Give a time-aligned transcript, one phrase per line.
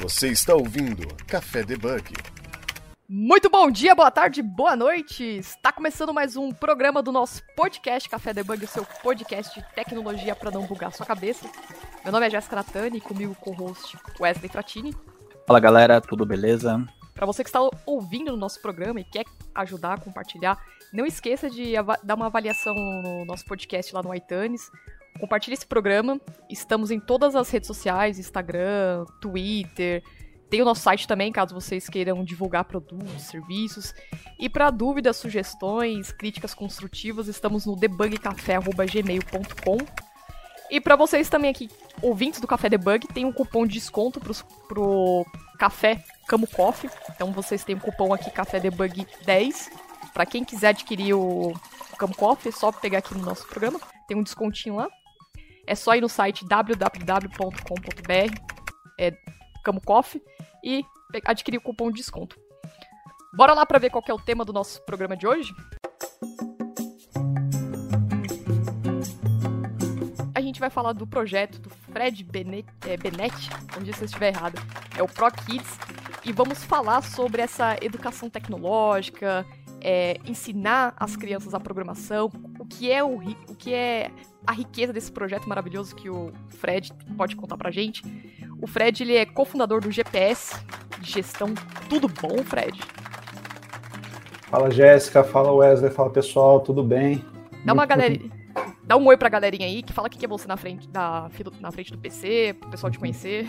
[0.00, 2.14] Você está ouvindo Café Debug.
[3.06, 5.22] Muito bom dia, boa tarde, boa noite!
[5.22, 10.34] Está começando mais um programa do nosso podcast Café Debug, o seu podcast de tecnologia
[10.34, 11.46] para não bugar sua cabeça.
[12.02, 14.96] Meu nome é Jéssica Natani e comigo co-host Wesley Fratini.
[15.46, 16.82] Fala galera, tudo beleza?
[17.12, 20.58] Para você que está ouvindo o nosso programa e quer ajudar a compartilhar,
[20.94, 24.62] não esqueça de dar uma avaliação no nosso podcast lá no iTunes.
[25.20, 26.18] Compartilhe esse programa.
[26.48, 30.02] Estamos em todas as redes sociais, Instagram, Twitter,
[30.50, 33.94] tem o nosso site também, caso vocês queiram divulgar produtos, serviços.
[34.36, 39.76] E para dúvidas, sugestões, críticas construtivas, estamos no debugcafé.gmail.com.
[40.68, 41.70] E para vocês também aqui,
[42.02, 44.34] ouvintes do Café Debug, tem um cupom de desconto pro,
[44.66, 45.24] pro
[45.56, 46.90] café Camo Coffee.
[47.14, 49.70] Então vocês têm um cupom aqui Café Debug 10.
[50.12, 53.78] Para quem quiser adquirir o, o Camo Coffee, é só pegar aqui no nosso programa.
[54.08, 54.88] Tem um descontinho lá.
[55.70, 57.54] É só ir no site www.com.br.
[58.98, 59.12] É
[59.62, 60.20] Camo Coffee
[60.64, 60.84] e
[61.24, 62.36] adquirir o cupom de desconto.
[63.32, 65.54] Bora lá para ver qual é o tema do nosso programa de hoje?
[70.34, 74.34] A gente vai falar do projeto do Fred Benet, é, Benetti, onde se eu estiver
[74.34, 74.60] errado,
[74.98, 75.78] é o Pro Kids,
[76.24, 79.46] e vamos falar sobre essa educação tecnológica,
[79.82, 84.10] é, ensinar as crianças a programação, o que é o, o que é
[84.46, 88.02] a riqueza desse projeto maravilhoso que o Fred pode contar pra gente.
[88.60, 90.54] O Fred ele é cofundador do GPS
[91.00, 91.54] de gestão.
[91.88, 92.78] Tudo bom, Fred?
[94.50, 97.24] Fala Jéssica, fala Wesley, fala pessoal, tudo bem?
[97.64, 98.18] Dá uma galera,
[98.82, 101.30] dá um oi pra galerinha aí que fala o que é você na frente da
[101.60, 103.46] na frente do PC, pro pessoal te conhecer.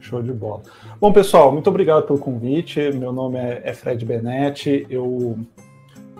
[0.00, 0.62] Show de bola.
[0.98, 2.90] Bom, pessoal, muito obrigado pelo convite.
[2.92, 4.86] Meu nome é, é Fred Benetti.
[4.88, 5.38] Eu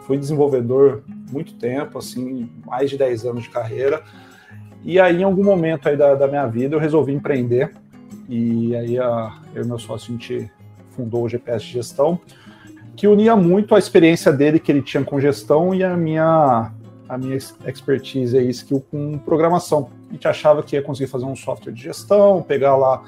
[0.07, 4.03] fui desenvolvedor muito tempo, assim, mais de 10 anos de carreira.
[4.83, 7.73] E aí, em algum momento aí da, da minha vida, eu resolvi empreender.
[8.29, 10.51] E aí, a, eu e meu sócio, a gente
[10.91, 12.21] fundou o GPS de Gestão,
[12.97, 16.71] que unia muito a experiência dele que ele tinha com gestão e a minha,
[17.09, 17.37] a minha
[17.67, 19.91] expertise e skill com programação.
[20.09, 23.03] A gente achava que ia conseguir fazer um software de gestão, pegar lá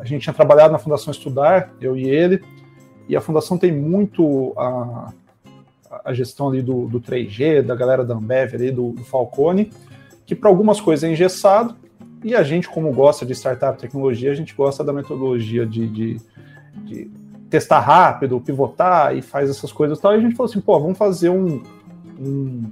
[0.00, 2.42] a gente tinha trabalhado na Fundação Estudar, eu e ele,
[3.08, 5.12] e a Fundação tem muito a,
[6.04, 9.70] a gestão ali do, do 3G, da galera da Ambev ali, do, do Falcone,
[10.24, 11.74] que para algumas coisas é engessado,
[12.22, 16.20] e a gente, como gosta de startup tecnologia, a gente gosta da metodologia de, de,
[16.84, 17.10] de
[17.48, 20.78] testar rápido, pivotar e faz essas coisas e tal, e a gente falou assim, pô,
[20.78, 21.62] vamos fazer um,
[22.18, 22.70] um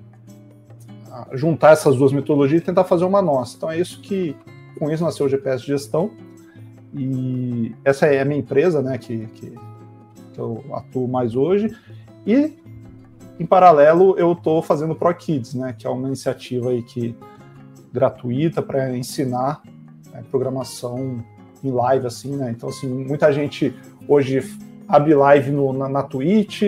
[1.32, 3.56] juntar essas duas metodologias e tentar fazer uma nossa.
[3.56, 4.36] Então é isso que,
[4.78, 6.12] com isso nasceu o GPS de gestão,
[6.94, 9.50] e essa é a minha empresa, né, que, que,
[10.32, 11.74] que eu atuo mais hoje.
[12.26, 12.52] E,
[13.38, 17.14] em paralelo, eu estou fazendo Pro Kids, né, que é uma iniciativa aí que,
[17.92, 19.62] gratuita para ensinar
[20.12, 21.24] né, programação
[21.62, 22.52] em live, assim, né?
[22.56, 23.74] Então, assim, muita gente
[24.06, 24.56] hoje
[24.86, 26.62] abre live no, na, na Twitch,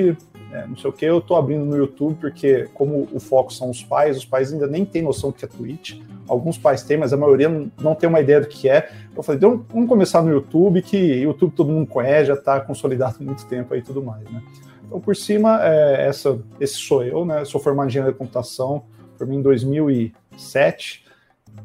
[0.52, 3.70] é, não sei o que, eu estou abrindo no YouTube, porque como o foco são
[3.70, 6.00] os pais, os pais ainda nem têm noção do que é Twitch.
[6.26, 8.90] Alguns pais têm, mas a maioria não, não tem uma ideia do que é.
[9.16, 13.16] Eu falei, então, vamos começar no YouTube, que YouTube todo mundo conhece, já está consolidado
[13.20, 14.42] há muito tempo aí e tudo mais, né?
[14.90, 17.44] Então, por cima, é, essa, esse sou eu, né?
[17.44, 18.82] sou formado em engenharia de computação,
[19.16, 21.06] formei em 2007.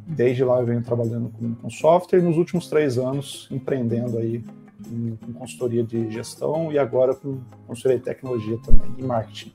[0.06, 4.44] Desde lá eu venho trabalhando com, com software e nos últimos três anos empreendendo aí
[4.84, 9.52] com consultoria de gestão e agora com consultoria de tecnologia também e marketing.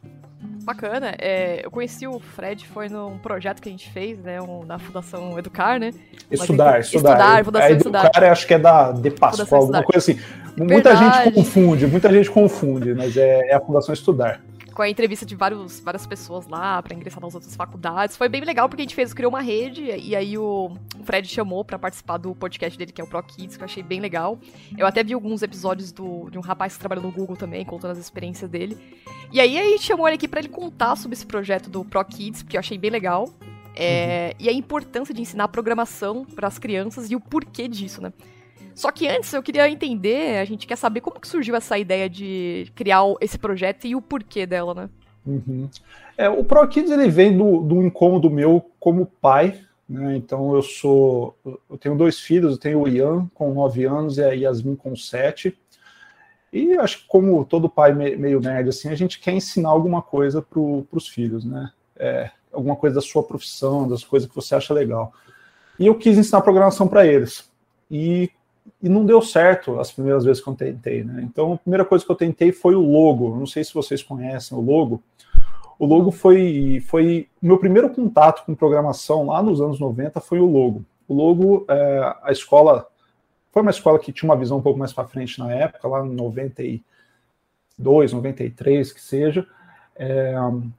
[0.65, 1.15] Bacana.
[1.19, 4.41] É, eu conheci o Fred, foi num projeto que a gente fez, né?
[4.41, 5.93] Um, na Fundação Educar, né?
[6.31, 7.11] Estudar, estudar.
[7.13, 8.05] Estudar, Fundação Estudar.
[8.07, 10.21] Educar, acho que é da De Pascoal, alguma coisa assim.
[10.57, 14.41] Muita gente confunde, muita gente confunde, mas é, é a Fundação Estudar
[14.81, 18.17] com a entrevista de vários, várias pessoas lá para ingressar nas outras faculdades.
[18.17, 20.71] Foi bem legal porque a gente fez, criou uma rede e aí o,
[21.05, 23.83] Fred chamou para participar do podcast dele, que é o Pro Kids, que eu achei
[23.83, 24.39] bem legal.
[24.79, 27.91] Eu até vi alguns episódios do, de um rapaz que trabalha no Google também, contando
[27.91, 28.77] as experiências dele.
[29.33, 32.05] E aí a gente chamou ele aqui para ele contar sobre esse projeto do Pro
[32.05, 33.29] Kids, que eu achei bem legal.
[33.75, 34.47] É, uhum.
[34.47, 38.13] E a importância de ensinar programação para as crianças e o porquê disso, né?
[38.81, 42.09] Só que antes eu queria entender, a gente quer saber como que surgiu essa ideia
[42.09, 44.89] de criar esse projeto e o porquê dela, né?
[45.27, 45.69] Uhum.
[46.17, 50.17] É, o ProKids ele vem do, do incômodo meu como pai, né?
[50.17, 54.25] Então eu sou, eu tenho dois filhos, eu tenho o Ian com 9 anos e
[54.25, 55.55] a Yasmin com 7.
[56.51, 60.41] E acho que como todo pai meio nerd assim, a gente quer ensinar alguma coisa
[60.41, 61.71] para os filhos, né?
[61.99, 65.13] É, alguma coisa da sua profissão, das coisas que você acha legal.
[65.79, 67.47] E eu quis ensinar programação para eles.
[67.91, 68.31] E
[68.83, 71.23] e não deu certo as primeiras vezes que eu tentei, né?
[71.23, 73.37] Então, a primeira coisa que eu tentei foi o logo.
[73.37, 75.03] Não sei se vocês conhecem o logo.
[75.79, 80.47] O logo foi foi meu primeiro contato com programação lá nos anos 90 foi o
[80.47, 80.85] logo.
[81.09, 82.87] O logo, é, a escola
[83.51, 86.07] foi uma escola que tinha uma visão um pouco mais para frente na época, lá
[86.07, 89.47] em 92, 93, que seja.
[89.97, 90.35] É,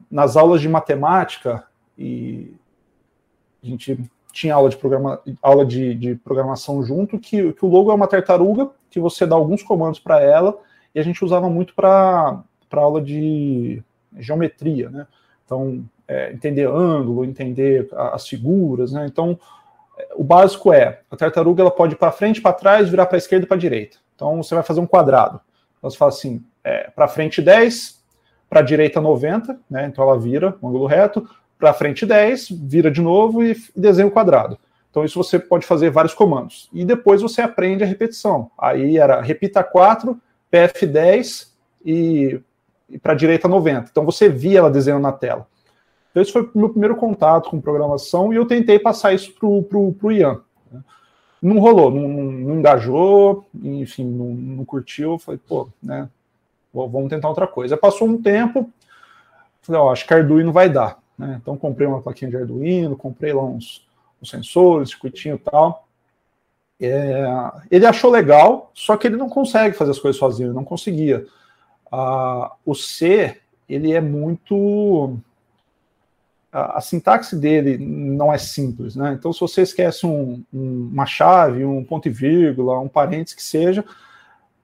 [0.09, 1.65] nas aulas de matemática,
[1.97, 2.55] e
[3.61, 3.99] a gente
[4.31, 8.07] tinha aula de, programa, aula de, de programação junto, que, que, o logo é uma
[8.07, 10.57] tartaruga, que você dá alguns comandos para ela,
[10.93, 13.81] e a gente usava muito para aula de
[14.17, 15.07] geometria, né?
[15.45, 19.05] Então, é, entender ângulo, entender as figuras, né?
[19.05, 19.39] Então,
[20.15, 23.19] o básico é, a tartaruga ela pode ir para frente, para trás, virar para a
[23.19, 23.97] esquerda e para a direita.
[24.15, 25.39] Então, você vai fazer um quadrado.
[25.77, 28.01] Então, você fala assim, é, para frente 10,
[28.49, 29.85] para a direita 90, né?
[29.85, 31.27] Então, ela vira um ângulo reto,
[31.61, 34.57] para frente 10, vira de novo e desenha o quadrado.
[34.89, 36.67] Então, isso você pode fazer vários comandos.
[36.73, 38.51] E depois você aprende a repetição.
[38.57, 40.19] Aí era repita 4,
[40.51, 41.47] PF10
[41.85, 42.41] e,
[42.89, 43.87] e para a direita 90.
[43.89, 45.47] Então, você via ela desenhando na tela.
[46.09, 49.47] Então, esse foi o meu primeiro contato com programação e eu tentei passar isso para
[49.47, 50.41] o Ian.
[50.69, 50.81] Né?
[51.41, 55.17] Não rolou, não, não, engajou, enfim, não, não curtiu.
[55.19, 56.09] Falei, pô, né,
[56.73, 57.77] vamos tentar outra coisa.
[57.77, 58.69] Passou um tempo,
[59.61, 61.00] falei, ó, acho que Arduino vai dar.
[61.17, 61.39] Né?
[61.41, 63.87] Então comprei uma plaquinha de Arduino, comprei lá uns,
[64.21, 65.87] uns sensores, circuitinho e tal.
[66.79, 67.25] É,
[67.69, 71.27] ele achou legal, só que ele não consegue fazer as coisas sozinho, ele não conseguia.
[71.91, 73.37] Ah, o C,
[73.69, 75.15] ele é muito...
[76.51, 79.13] A, a, sintaxe dele não é simples, né?
[79.13, 83.43] Então, se você esquece um, um, uma chave, um ponto e vírgula, um parênteses que
[83.43, 83.85] seja,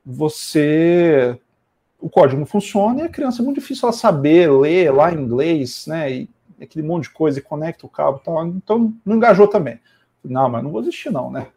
[0.05, 1.39] você
[1.99, 5.19] o código não funciona e a criança é muito difícil ela saber ler lá em
[5.19, 6.11] inglês, né?
[6.11, 6.29] E
[6.61, 8.45] aquele monte de coisa e conecta o cabo tal.
[8.47, 9.79] Então não engajou também.
[10.23, 11.47] Não, mas não vou desistir, não, né?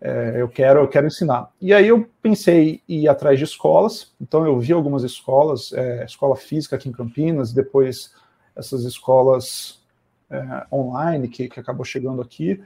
[0.00, 1.50] É, eu quero, eu quero ensinar.
[1.60, 4.12] E aí eu pensei em ir atrás de escolas.
[4.20, 8.12] Então eu vi algumas escolas, é, escola física aqui em Campinas, depois
[8.54, 9.82] essas escolas
[10.30, 12.62] é, online que, que acabou chegando aqui.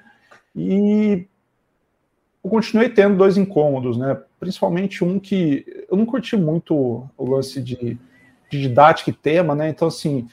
[0.54, 1.26] E
[2.42, 4.20] eu continuei tendo dois incômodos, né?
[4.40, 7.98] Principalmente um que eu não curti muito o lance de,
[8.50, 9.68] de didática e tema, né?
[9.68, 10.28] Então, assim,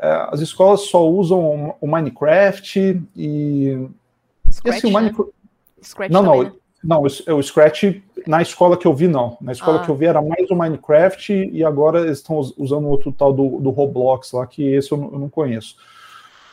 [0.00, 3.88] as escolas só usam o Minecraft e.
[4.50, 5.32] Scratch, esse, o Minecraft...
[5.98, 6.08] né?
[6.10, 6.52] Não, não, né?
[6.82, 9.36] não, o, o Scratch na escola que eu vi, não.
[9.40, 9.84] Na escola ah.
[9.84, 13.58] que eu vi era mais o Minecraft e agora eles estão usando outro tal do,
[13.60, 15.76] do Roblox lá, que esse eu não, eu não conheço.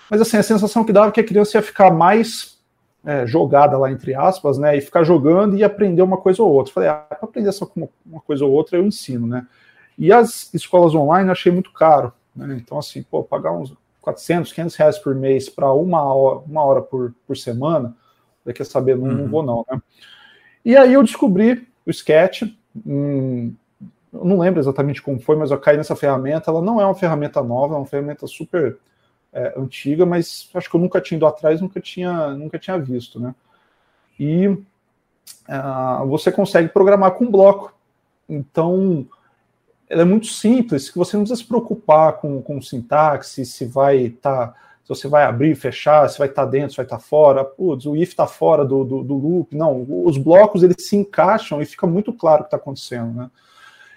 [0.09, 2.57] Mas assim, a sensação que dava é que a criança ia ficar mais
[3.05, 4.77] é, jogada lá, entre aspas, né?
[4.77, 6.73] E ficar jogando e aprender uma coisa ou outra.
[6.73, 7.69] Falei, ah, para aprender só
[8.05, 9.45] uma coisa ou outra eu ensino, né?
[9.97, 12.13] E as escolas online eu achei muito caro.
[12.37, 12.57] Né?
[12.61, 16.81] Então, assim, pô, pagar uns 400, 500 reais por mês para uma hora, uma hora
[16.81, 17.95] por, por semana,
[18.45, 19.17] você quer saber, não, uhum.
[19.17, 19.81] não vou não, né?
[20.63, 22.43] E aí eu descobri o Sketch,
[22.85, 23.53] hum,
[24.13, 26.95] eu não lembro exatamente como foi, mas eu caí nessa ferramenta, ela não é uma
[26.95, 28.77] ferramenta nova, é uma ferramenta super
[29.33, 33.19] é, antiga, mas acho que eu nunca tinha ido atrás, nunca tinha, nunca tinha visto,
[33.19, 33.35] né?
[34.19, 37.73] E uh, você consegue programar com bloco.
[38.27, 39.05] Então,
[39.89, 43.97] ela é muito simples, que você não precisa se preocupar com, com sintaxe, se vai
[43.97, 46.97] estar, tá, se você vai abrir, fechar, se vai estar tá dentro, se vai estar
[46.97, 50.87] tá fora, putz, o if está fora do, do, do, loop, não, os blocos eles
[50.87, 53.29] se encaixam e fica muito claro o que está acontecendo, né?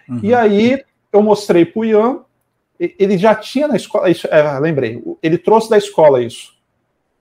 [0.09, 0.21] Uhum.
[0.23, 0.83] E aí
[1.13, 2.21] eu mostrei para o Ian,
[2.79, 6.59] ele já tinha na escola, isso, é, lembrei, ele trouxe da escola isso.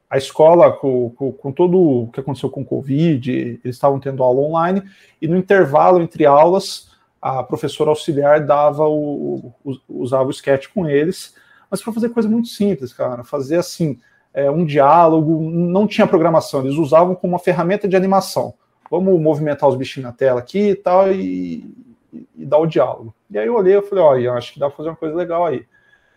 [0.09, 3.31] A escola, com, com, com todo o que aconteceu com o Covid,
[3.63, 4.83] eles estavam tendo aula online,
[5.21, 6.88] e no intervalo entre aulas,
[7.21, 9.53] a professora auxiliar dava o,
[9.87, 11.35] usava o sketch com eles,
[11.69, 13.99] mas para fazer coisa muito simples, cara, fazer assim,
[14.33, 18.53] é, um diálogo, não tinha programação, eles usavam como uma ferramenta de animação.
[18.89, 21.75] Vamos movimentar os bichinhos na tela aqui e tal, e,
[22.11, 23.13] e, dar o diálogo.
[23.29, 25.45] E aí eu olhei e falei, olha, acho que dá para fazer uma coisa legal
[25.45, 25.65] aí.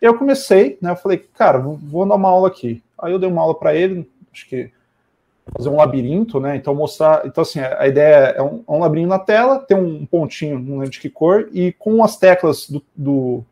[0.01, 2.83] E eu comecei, né, eu falei, cara, vou, vou dar uma aula aqui.
[2.99, 4.71] Aí eu dei uma aula para ele, acho que
[5.51, 6.57] fazer um labirinto, né?
[6.57, 10.07] Então mostrar, então assim, a ideia é um, é um labirinto na tela, tem um
[10.07, 13.45] pontinho, não lembro de que cor, e com as teclas do, do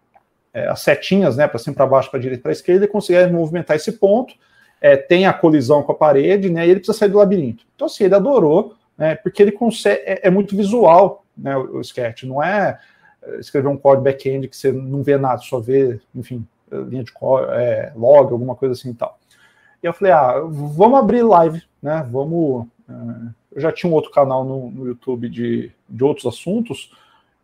[0.53, 3.77] é, as setinhas, né, para cima, para baixo, para direita, para esquerda, ele consegue movimentar
[3.77, 4.35] esse ponto.
[4.81, 6.67] É, tem a colisão com a parede, né?
[6.67, 7.67] E ele precisa sair do labirinto.
[7.75, 9.15] Então assim, ele adorou, né?
[9.15, 11.57] Porque ele consegue, é, é muito visual, né?
[11.57, 12.79] O, o sketch, não é,
[13.23, 17.13] é escrever um código back-end que você não vê nada, só vê, enfim, linha de
[17.13, 19.20] código, é, log, alguma coisa assim e tal.
[19.83, 22.07] E eu falei, ah, vamos abrir live, né?
[22.11, 22.67] Vamos.
[22.89, 26.93] Uh, eu já tinha um outro canal no, no, YouTube de, de outros assuntos,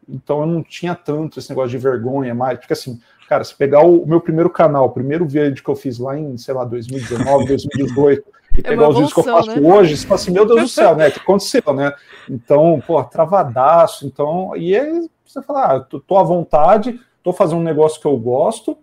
[0.09, 3.85] então eu não tinha tanto esse negócio de vergonha mais, porque assim, cara, se pegar
[3.85, 6.65] o, o meu primeiro canal, o primeiro vídeo que eu fiz lá em, sei lá,
[6.65, 8.25] 2019, 2018,
[8.57, 9.69] e é pegar os vídeos que eu faço né?
[9.69, 11.09] hoje, você fala assim, meu Deus do céu, né?
[11.09, 11.93] O que aconteceu, né?
[12.31, 17.59] Então, pô, travadaço, então, e aí você fala, ah, tô, tô à vontade, tô fazendo
[17.59, 18.79] um negócio que eu gosto,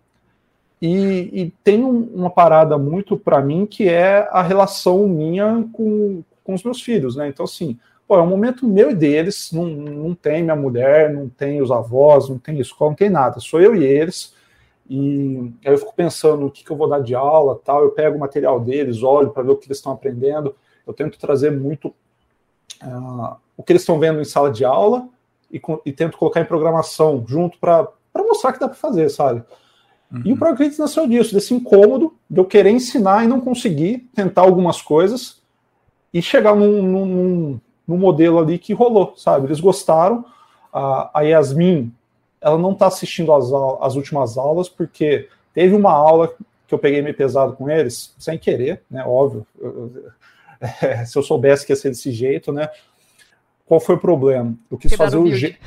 [0.86, 6.22] e, e tem um, uma parada muito para mim que é a relação minha com,
[6.44, 7.30] com os meus filhos, né?
[7.30, 11.30] Então, assim, pô, é um momento meu e deles, não, não tem minha mulher, não
[11.30, 14.36] tem os avós, não tem escola, não tem nada, sou eu e eles.
[14.90, 17.82] E aí eu fico pensando o que, que eu vou dar de aula, tal.
[17.82, 20.54] Eu pego o material deles, olho para ver o que eles estão aprendendo.
[20.86, 21.94] Eu tento trazer muito
[22.84, 25.08] uh, o que eles estão vendo em sala de aula
[25.50, 27.88] e, e tento colocar em programação junto para
[28.18, 29.46] mostrar que dá para fazer, sabe?
[30.14, 30.22] Uhum.
[30.24, 30.38] E o.
[30.38, 35.42] ProGrids nasceu disso, desse incômodo de eu querer ensinar e não conseguir tentar algumas coisas
[36.14, 39.48] e chegar num, num, num modelo ali que rolou, sabe?
[39.48, 40.24] Eles gostaram.
[40.72, 41.94] A, a Yasmin,
[42.40, 43.46] ela não está assistindo as,
[43.82, 46.34] as últimas aulas porque teve uma aula
[46.68, 49.04] que eu peguei meio pesado com eles, sem querer, né?
[49.06, 49.46] Óbvio.
[49.60, 50.12] Eu,
[50.82, 52.70] é, se eu soubesse que ia ser desse jeito, né?
[53.66, 54.56] Qual foi o problema?
[54.70, 55.58] Eu quis fazer o gê...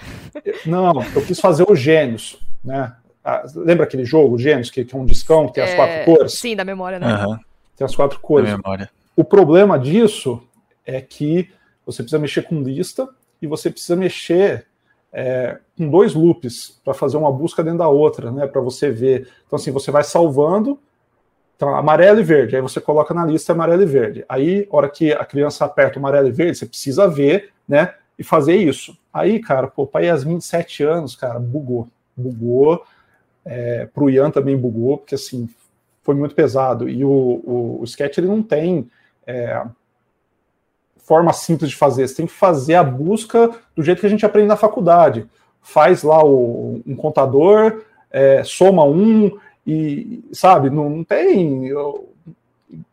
[0.66, 2.94] Não, eu quis fazer os gênios, né?
[3.28, 5.66] Ah, lembra aquele jogo, Gênios, que, que, é um discão, que tem é...
[5.66, 6.32] as quatro cores?
[6.38, 7.26] Sim, da memória, né?
[7.26, 7.36] Uhum.
[7.76, 8.48] Tem as quatro cores.
[8.48, 8.88] Da memória.
[9.16, 10.40] O problema disso
[10.84, 11.50] é que
[11.84, 13.08] você precisa mexer com lista
[13.42, 14.66] e você precisa mexer
[15.12, 18.46] é, com dois loops para fazer uma busca dentro da outra, né?
[18.46, 19.28] Para você ver.
[19.44, 20.78] Então, assim, você vai salvando
[21.56, 24.24] então, amarelo e verde, aí você coloca na lista amarelo e verde.
[24.28, 27.94] Aí, hora que a criança aperta o amarelo e verde, você precisa ver, né?
[28.18, 28.96] E fazer isso.
[29.12, 31.88] Aí, cara, pô, para Yasmin de 7 anos, cara, bugou.
[32.14, 32.84] Bugou.
[33.46, 35.48] É, para o Ian também bugou, porque assim,
[36.02, 36.88] foi muito pesado.
[36.88, 38.90] E o, o, o Sketch ele não tem
[39.26, 39.64] é,
[40.98, 42.06] forma simples de fazer.
[42.06, 45.26] Você tem que fazer a busca do jeito que a gente aprende na faculdade.
[45.62, 51.66] Faz lá o, um contador, é, soma um, e, sabe, não, não tem.
[51.66, 52.08] Eu,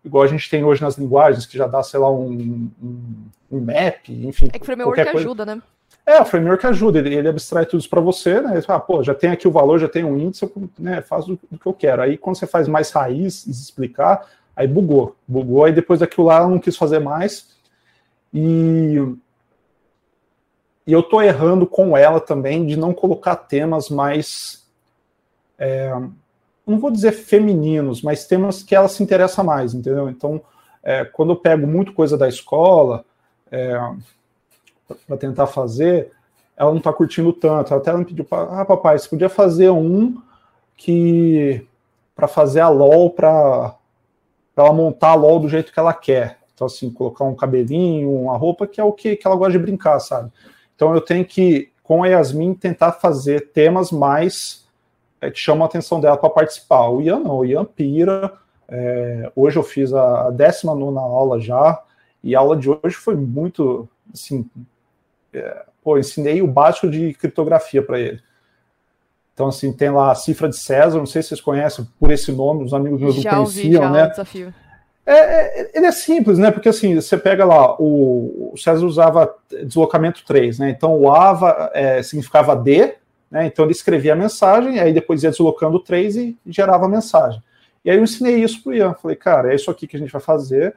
[0.06, 3.60] igual a gente tem hoje nas linguagens, que já dá, sei lá, um, um, um
[3.60, 4.48] map, enfim.
[4.52, 5.62] É que o framework ajuda, né?
[6.06, 8.54] É, o framework ajuda, ele, ele abstrai tudo isso para você, né?
[8.54, 11.40] Ele fala, pô, já tem aqui o valor, já tem um índice, eu, né, o,
[11.52, 12.02] o, que eu quero.
[12.02, 15.16] Aí quando você faz mais raiz explicar, aí bugou.
[15.26, 17.56] Bugou, aí depois daquilo lá eu não quis fazer mais.
[18.34, 18.98] E,
[20.86, 24.68] e eu tô errando com ela também de não colocar temas mais.
[25.58, 25.90] É,
[26.68, 30.10] não vou dizer femininos, mas temas que ela se interessa mais, entendeu?
[30.10, 30.42] Então,
[30.82, 33.06] é, quando eu pego muito coisa da escola
[33.50, 33.80] é,
[35.08, 36.12] para tentar fazer,
[36.56, 37.74] ela não está curtindo tanto.
[37.74, 40.22] Ela até me pediu, ah, papai, você podia fazer um
[40.76, 41.66] que
[42.16, 43.76] para fazer a LOL para
[44.56, 46.40] ela montar a LOL do jeito que ela quer.
[46.54, 49.60] Então, assim, colocar um cabelinho, uma roupa, que é o que, que ela gosta de
[49.60, 50.32] brincar, sabe?
[50.76, 54.64] Então, eu tenho que, com a Yasmin, tentar fazer temas mais
[55.20, 56.90] é, que chamam a atenção dela para participar.
[56.90, 58.34] O Ian não, o Ian pira.
[58.68, 61.82] É, hoje eu fiz a 19 aula já,
[62.24, 64.50] e a aula de hoje foi muito, assim,
[65.34, 68.22] é, pô, ensinei o básico de criptografia para ele.
[69.34, 72.32] Então, assim, tem lá a cifra de César, não sei se vocês conhecem por esse
[72.32, 74.10] nome, os amigos meus já não conheciam, ouvi, já né?
[74.10, 74.54] Desafio.
[75.06, 76.50] É, é, ele é simples, né?
[76.50, 79.36] Porque assim, você pega lá, o, o César usava
[79.66, 80.70] deslocamento 3, né?
[80.70, 82.96] Então o AVA é, significava D,
[83.30, 83.46] né?
[83.48, 87.44] Então ele escrevia a mensagem, aí depois ia deslocando o 3 e gerava a mensagem.
[87.84, 88.94] E aí eu ensinei isso para o Ian.
[88.94, 90.76] Falei, cara, é isso aqui que a gente vai fazer,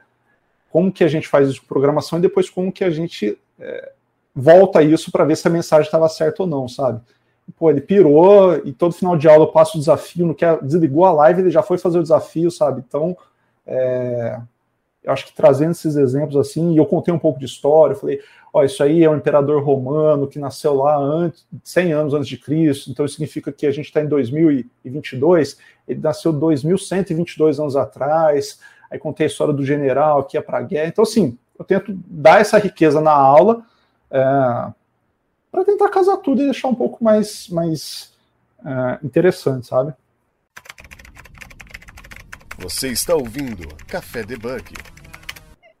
[0.69, 3.91] como que a gente faz isso com programação e depois como que a gente é,
[4.37, 7.01] volta isso para ver se a mensagem estava certa ou não, sabe?
[7.57, 11.05] Pô, ele pirou e todo final de aula eu passo o desafio, no que desligou
[11.05, 12.83] a live, ele já foi fazer o desafio, sabe?
[12.87, 13.17] Então,
[13.65, 14.39] é,
[15.03, 17.99] eu acho que trazendo esses exemplos assim, e eu contei um pouco de história, eu
[17.99, 18.19] falei,
[18.53, 22.37] ó, isso aí é um imperador romano que nasceu lá antes, 100 anos antes de
[22.37, 28.59] Cristo, então isso significa que a gente está em 2022, ele nasceu 2122 anos atrás,
[28.91, 31.97] aí contei a história do general que ia para a guerra, então assim, eu tento
[32.05, 33.65] dar essa riqueza na aula
[34.11, 34.73] é,
[35.51, 38.13] para tentar casar tudo e deixar um pouco mais, mais
[38.65, 39.93] é, interessante, sabe?
[42.59, 44.73] Você está ouvindo Café Debug.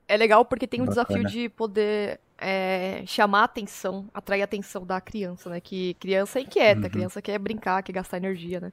[0.07, 1.05] É legal porque tem um Bacana.
[1.07, 5.59] desafio de poder é, chamar a atenção, atrair a atenção da criança, né?
[5.59, 6.89] Que criança é inquieta, uhum.
[6.89, 8.71] criança quer brincar, quer gastar energia, né?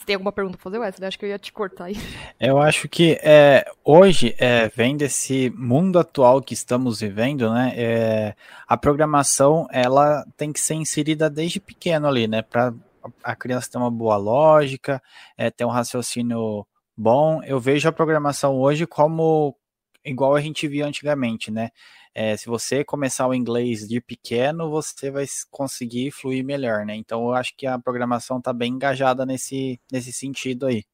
[0.00, 1.06] Você tem alguma pergunta pra fazer, Wesley?
[1.06, 1.96] Acho que eu ia te cortar aí.
[2.40, 7.74] Eu acho que é, hoje, é, vem desse mundo atual que estamos vivendo, né?
[7.76, 8.34] É,
[8.66, 12.40] a programação, ela tem que ser inserida desde pequeno ali, né?
[12.40, 12.72] Para
[13.22, 15.02] a criança ter uma boa lógica,
[15.36, 16.66] é, ter um raciocínio
[16.96, 17.42] bom.
[17.42, 19.54] Eu vejo a programação hoje como
[20.02, 21.68] igual a gente via antigamente, né?
[22.14, 26.94] É, se você começar o inglês de pequeno, você vai conseguir fluir melhor, né?
[26.96, 30.84] Então eu acho que a programação está bem engajada nesse, nesse sentido aí.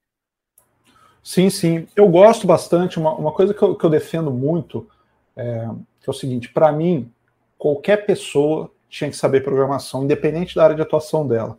[1.22, 1.86] Sim, sim.
[1.96, 2.98] Eu gosto bastante.
[2.98, 4.88] Uma, uma coisa que eu, que eu defendo muito
[5.34, 5.68] é,
[6.06, 7.10] é o seguinte: para mim,
[7.58, 11.56] qualquer pessoa tinha que saber programação, independente da área de atuação dela.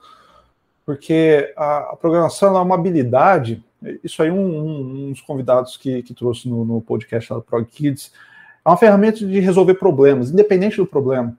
[0.86, 3.64] Porque a, a programação é uma habilidade
[4.04, 7.66] isso aí um, um, um dos convidados que, que trouxe no, no podcast da Prog
[7.66, 8.12] Kids,
[8.68, 11.34] é uma ferramenta de resolver problemas, independente do problema.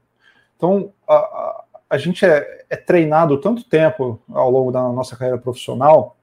[0.57, 5.37] Então, a, a, a gente é, é, treinado tanto tempo ao longo da nossa carreira
[5.37, 6.17] profissional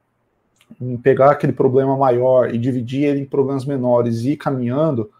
[0.81, 5.11] em pegar aquele problema maior e dividir ele em problemas menores e ir caminhando,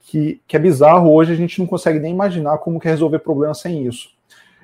[0.00, 3.20] que, que é bizarro hoje a gente não consegue nem imaginar como que é resolver
[3.20, 4.10] problemas sem isso.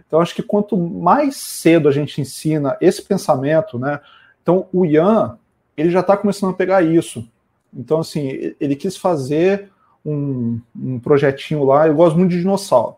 [0.05, 4.01] Então, acho que quanto mais cedo a gente ensina esse pensamento, né?
[4.43, 5.39] Então, o Ian,
[5.77, 7.25] ele já está começando a pegar isso.
[7.73, 9.71] Então, assim, ele quis fazer
[10.05, 12.97] um, um projetinho lá, eu gosto muito de dinossauro.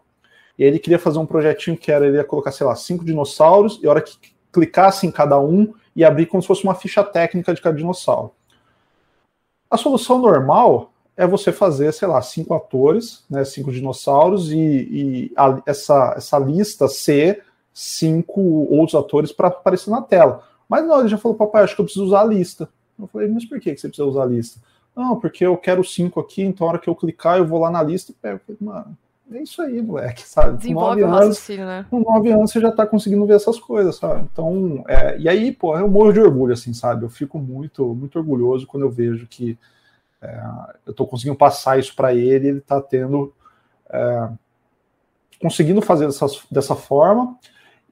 [0.58, 3.80] E ele queria fazer um projetinho que era, ele ia colocar, sei lá, cinco dinossauros,
[3.82, 4.16] e a hora que
[4.52, 8.32] clicasse em cada um, e abrir como se fosse uma ficha técnica de cada dinossauro.
[9.70, 15.32] A solução normal é você fazer, sei lá, cinco atores, né, cinco dinossauros, e, e
[15.36, 18.40] a, essa, essa lista ser cinco
[18.70, 20.42] outros atores para aparecer na tela.
[20.68, 22.68] Mas não, ele já falou, papai, acho que eu preciso usar a lista.
[22.98, 24.60] Eu falei, mas por que você precisa usar a lista?
[24.94, 27.70] Não, porque eu quero cinco aqui, então a hora que eu clicar, eu vou lá
[27.70, 28.40] na lista e pego.
[28.60, 28.96] Mano,
[29.32, 30.58] é isso aí, moleque, sabe?
[30.58, 31.86] Desenvolve nove anos, né?
[31.88, 34.28] Com nove anos você já tá conseguindo ver essas coisas, sabe?
[34.30, 37.04] Então, é, e aí, pô, eu morro de orgulho, assim, sabe?
[37.04, 39.58] Eu fico muito, muito orgulhoso quando eu vejo que
[40.20, 40.42] é,
[40.86, 43.32] eu estou conseguindo passar isso para ele, ele está tendo.
[43.90, 44.28] É,
[45.40, 47.36] conseguindo fazer dessas, dessa forma.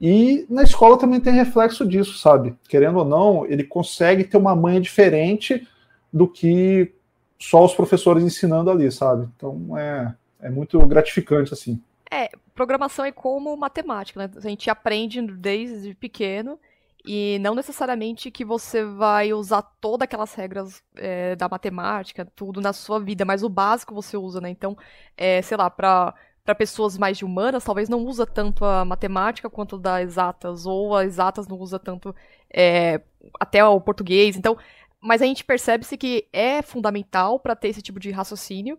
[0.00, 2.56] E na escola também tem reflexo disso, sabe?
[2.68, 5.66] Querendo ou não, ele consegue ter uma manha diferente
[6.12, 6.92] do que
[7.38, 9.28] só os professores ensinando ali, sabe?
[9.36, 11.82] Então é, é muito gratificante, assim.
[12.10, 14.30] É, programação é como matemática, né?
[14.36, 16.58] A gente aprende desde pequeno
[17.06, 22.72] e não necessariamente que você vai usar todas aquelas regras é, da matemática, tudo na
[22.72, 24.50] sua vida, mas o básico você usa, né?
[24.50, 24.76] Então,
[25.16, 26.14] é, sei lá, para
[26.44, 31.06] para pessoas mais humanas, talvez não usa tanto a matemática quanto das exatas, ou as
[31.06, 32.14] exatas não usa tanto
[32.52, 33.00] é,
[33.38, 34.36] até o português.
[34.36, 34.56] Então,
[35.00, 38.78] mas a gente percebe-se que é fundamental para ter esse tipo de raciocínio.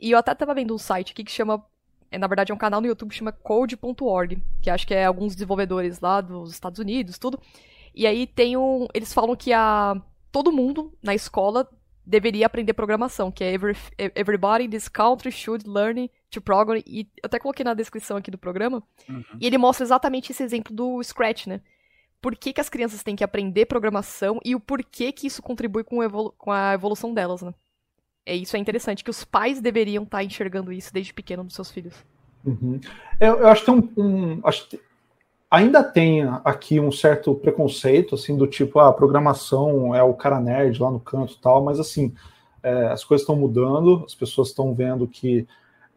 [0.00, 1.64] E eu até estava vendo um site aqui que chama
[2.12, 5.06] é, na verdade é um canal no YouTube que chama code.org, que acho que é
[5.06, 7.40] alguns desenvolvedores lá dos Estados Unidos, tudo.
[7.94, 9.96] E aí tem um, eles falam que a
[10.30, 11.66] todo mundo na escola
[12.04, 13.76] deveria aprender programação, que é every,
[14.14, 16.82] everybody in this country should learn to program.
[16.86, 18.82] E eu até coloquei na descrição aqui do programa.
[19.08, 19.24] Uhum.
[19.40, 21.62] E ele mostra exatamente esse exemplo do Scratch, né?
[22.22, 25.82] Por que, que as crianças têm que aprender programação e o porquê que isso contribui
[25.82, 25.98] com,
[26.38, 27.52] com a evolução delas, né?
[28.24, 31.54] É, isso é interessante, que os pais deveriam estar tá enxergando isso desde pequeno dos
[31.54, 31.94] seus filhos.
[32.44, 32.80] Uhum.
[33.20, 34.00] Eu, eu, acho que tem um.
[34.00, 34.80] um acho que
[35.50, 40.40] ainda tem aqui um certo preconceito, assim, do tipo, ah, a programação é o cara
[40.40, 42.14] nerd lá no canto tal, mas assim,
[42.62, 45.46] é, as coisas estão mudando, as pessoas estão vendo que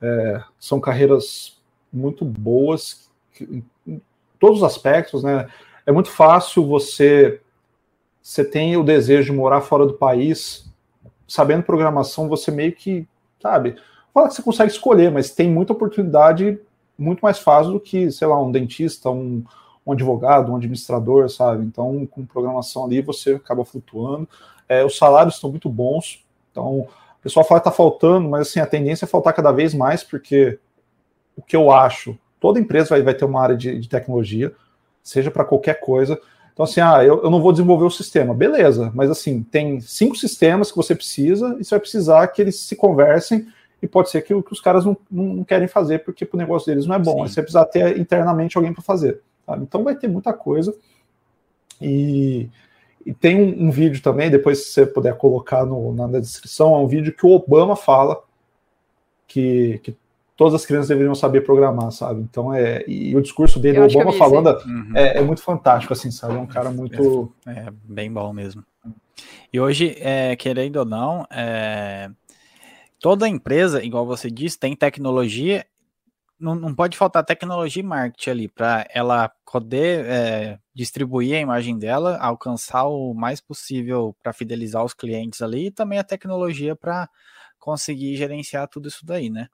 [0.02, 1.58] é, são carreiras
[1.94, 4.02] muito boas que, em
[4.40, 5.48] todos os aspectos, né?
[5.86, 7.42] É muito fácil você
[8.22, 10.66] você tem o desejo de morar fora do país
[11.28, 13.08] sabendo programação, você meio que,
[13.40, 13.76] sabe,
[14.14, 16.60] fala que você consegue escolher, mas tem muita oportunidade
[16.98, 19.44] muito mais fácil do que, sei lá, um dentista, um,
[19.86, 21.66] um advogado, um administrador, sabe?
[21.66, 24.28] Então, com programação ali, você acaba flutuando.
[24.68, 26.88] É, os salários estão muito bons, então o
[27.22, 30.58] pessoal fala que está faltando, mas assim, a tendência é faltar cada vez mais, porque
[31.36, 34.52] o que eu acho, toda empresa vai, vai ter uma área de, de tecnologia,
[35.06, 36.20] seja para qualquer coisa.
[36.52, 38.34] Então, assim, ah, eu, eu não vou desenvolver o sistema.
[38.34, 42.60] Beleza, mas assim, tem cinco sistemas que você precisa e você vai precisar que eles
[42.60, 43.48] se conversem
[43.82, 46.88] e pode ser que, que os caras não, não, querem fazer porque o negócio deles
[46.88, 47.22] não é bom.
[47.22, 49.22] Aí você precisa ter internamente alguém para fazer.
[49.46, 49.64] Sabe?
[49.64, 50.74] Então vai ter muita coisa.
[51.80, 52.50] E,
[53.06, 56.74] e tem um, um, vídeo também, depois se você puder colocar no, na, na descrição,
[56.74, 58.24] é um vídeo que o Obama fala
[59.28, 59.96] que, que
[60.36, 62.22] todas as crianças deveriam saber programar, sabe?
[62.22, 64.92] Então é e o discurso dele, o Obama falando, uhum.
[64.94, 66.36] é, é, muito fantástico, assim, sabe?
[66.36, 68.64] É um cara muito é, é bem bom mesmo.
[69.52, 72.10] E hoje, é, querendo ou não, é,
[73.00, 75.66] toda empresa, igual você disse, tem tecnologia.
[76.38, 81.80] Não, não pode faltar tecnologia e marketing ali para ela poder é, distribuir a imagem
[81.80, 87.10] dela, alcançar o mais possível para fidelizar os clientes ali e também a tecnologia para
[87.66, 89.48] conseguir gerenciar tudo isso daí, né?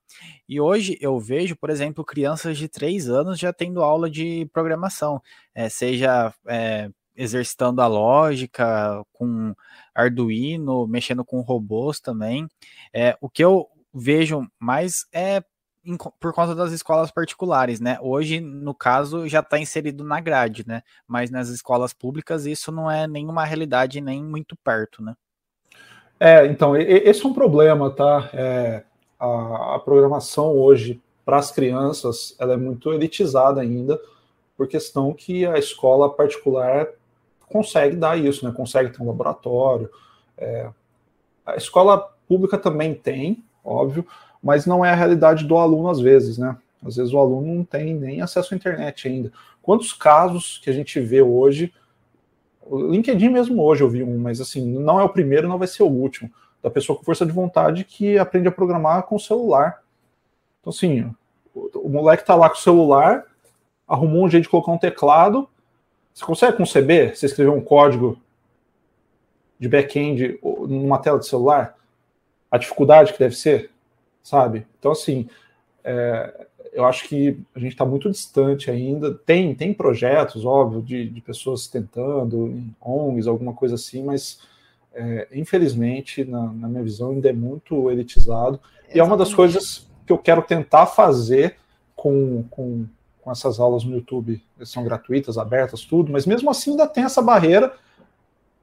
[0.49, 5.21] E hoje eu vejo, por exemplo, crianças de 3 anos já tendo aula de programação,
[5.55, 9.55] é, seja é, exercitando a lógica com
[9.95, 12.49] Arduino, mexendo com robôs também.
[12.93, 15.41] É, o que eu vejo mais é
[16.19, 17.97] por conta das escolas particulares, né?
[18.01, 20.83] Hoje, no caso, já está inserido na grade, né?
[21.07, 25.15] Mas nas escolas públicas isso não é nenhuma realidade nem muito perto, né?
[26.23, 28.29] É, então, esse é um problema, tá?
[28.31, 28.83] É,
[29.19, 33.99] a, a, programação hoje para as crianças ela é muito elitizada ainda,
[34.55, 36.89] por questão que a escola particular
[37.49, 38.53] consegue dar isso, né?
[38.55, 39.89] Consegue ter um laboratório.
[40.37, 40.69] É,
[41.43, 44.05] a escola pública também tem, óbvio,
[44.43, 46.55] mas não é a realidade do aluno às vezes, né?
[46.85, 49.33] Às vezes o aluno não tem nem acesso à internet ainda.
[49.59, 51.73] Quantos casos que a gente vê hoje,
[52.61, 55.67] o LinkedIn mesmo hoje eu vi um, mas assim, não é o primeiro, não vai
[55.67, 59.19] ser o último, da pessoa com força de vontade que aprende a programar com o
[59.19, 59.81] celular.
[60.59, 61.11] Então assim,
[61.53, 63.25] o, o moleque tá lá com o celular,
[63.87, 65.49] arrumou um jeito de colocar um teclado,
[66.13, 67.15] você consegue conceber?
[67.15, 68.19] Você escrever um código
[69.59, 71.75] de back-end numa tela de celular?
[72.49, 73.71] A dificuldade que deve ser,
[74.21, 74.67] sabe?
[74.77, 75.29] Então, assim,
[75.83, 79.13] é, eu acho que a gente está muito distante ainda.
[79.13, 84.39] Tem, tem projetos, óbvio, de, de pessoas tentando, em ONGs, alguma coisa assim, mas
[84.93, 88.59] é, infelizmente, na, na, minha visão, ainda é muito elitizado.
[88.63, 88.97] Exatamente.
[88.97, 91.55] E é uma das coisas que eu quero tentar fazer
[91.95, 92.85] com, com
[93.21, 97.21] com essas aulas no YouTube, são gratuitas, abertas, tudo, mas mesmo assim ainda tem essa
[97.21, 97.73] barreira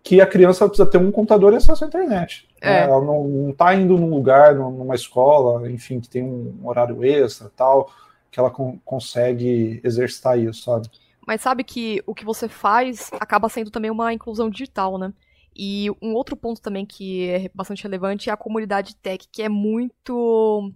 [0.09, 2.49] que a criança precisa ter um computador e acesso à internet.
[2.63, 2.67] É.
[2.67, 2.81] Né?
[2.85, 7.93] Ela não está indo num lugar, numa escola, enfim, que tem um horário extra tal,
[8.31, 10.89] que ela con consegue exercitar isso, sabe?
[11.27, 15.13] Mas sabe que o que você faz acaba sendo também uma inclusão digital, né?
[15.55, 19.49] E um outro ponto também que é bastante relevante é a comunidade tech, que é
[19.51, 20.73] muito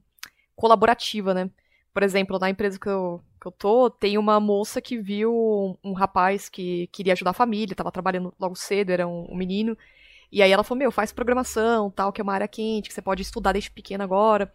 [0.54, 1.48] colaborativa, né?
[1.94, 5.90] Por exemplo, na empresa que eu, que eu tô, tem uma moça que viu um,
[5.90, 9.76] um rapaz que queria ajudar a família, tava trabalhando logo cedo, era um, um, menino.
[10.30, 13.02] E aí ela falou, meu, faz programação, tal, que é uma área quente, que você
[13.02, 14.52] pode estudar desde pequeno agora.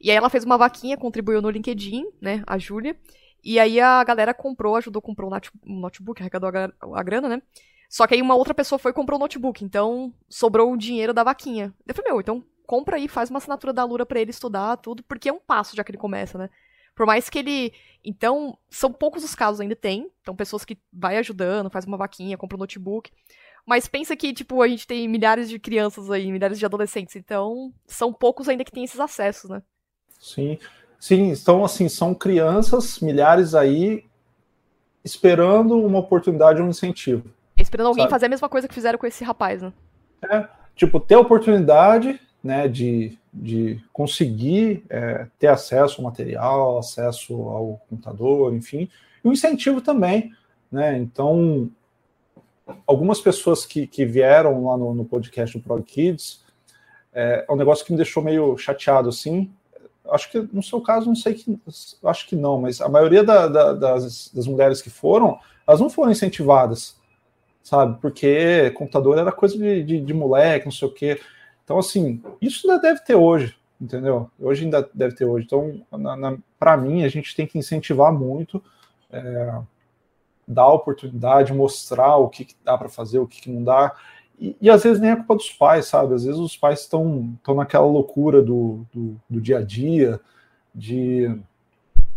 [0.00, 2.96] E aí ela fez uma vaquinha, contribuiu no LinkedIn, né, a Júlia.
[3.42, 5.28] E aí a galera comprou, ajudou, comprou
[5.66, 6.48] um notebook, arrecadou
[6.80, 7.42] a, grana, né?
[7.90, 11.12] Só que aí uma outra pessoa foi e comprou o notebook, então sobrou o dinheiro
[11.12, 11.74] da vaquinha.
[11.86, 15.02] Eu falei, meu, então compra aí, faz uma assinatura da Lura para ele estudar, tudo,
[15.02, 16.50] porque é um passo já que ele começa, né?
[16.98, 17.72] Por mais que ele.
[18.04, 20.10] Então, são poucos os casos ainda tem.
[20.20, 23.12] Então, pessoas que vai ajudando, faz uma vaquinha, compra um notebook.
[23.64, 27.14] Mas pensa que, tipo, a gente tem milhares de crianças aí, milhares de adolescentes.
[27.14, 29.62] Então, são poucos ainda que têm esses acessos, né?
[30.18, 30.58] Sim.
[30.98, 34.04] Sim, então, assim, são crianças, milhares aí,
[35.04, 37.30] esperando uma oportunidade, um incentivo.
[37.56, 38.10] Esperando alguém sabe?
[38.10, 39.72] fazer a mesma coisa que fizeram com esse rapaz, né?
[40.28, 47.34] É, tipo, ter a oportunidade, né, de de conseguir é, ter acesso ao material, acesso
[47.34, 48.88] ao computador, enfim,
[49.24, 50.32] e o incentivo também,
[50.70, 50.98] né?
[50.98, 51.70] Então,
[52.86, 56.42] algumas pessoas que, que vieram lá no, no podcast do Pro Kids,
[57.12, 59.50] é, é, um negócio que me deixou meio chateado, assim.
[60.10, 61.58] Acho que no seu caso, não sei que,
[62.04, 65.90] acho que não, mas a maioria da, da, das, das mulheres que foram, elas não
[65.90, 66.96] foram incentivadas,
[67.62, 67.98] sabe?
[68.00, 71.20] Porque computador era coisa de, de, de moleque, não sei o quê.
[71.68, 74.30] Então, assim, isso ainda deve ter hoje, entendeu?
[74.40, 75.44] Hoje ainda deve ter hoje.
[75.44, 75.82] Então,
[76.58, 78.64] para mim, a gente tem que incentivar muito,
[79.12, 79.54] é,
[80.46, 83.94] dar oportunidade, mostrar o que, que dá para fazer, o que, que não dá.
[84.40, 86.14] E, e, às vezes nem é culpa dos pais, sabe?
[86.14, 90.18] Às vezes os pais estão naquela loucura do, do, do, dia a dia,
[90.74, 91.38] de.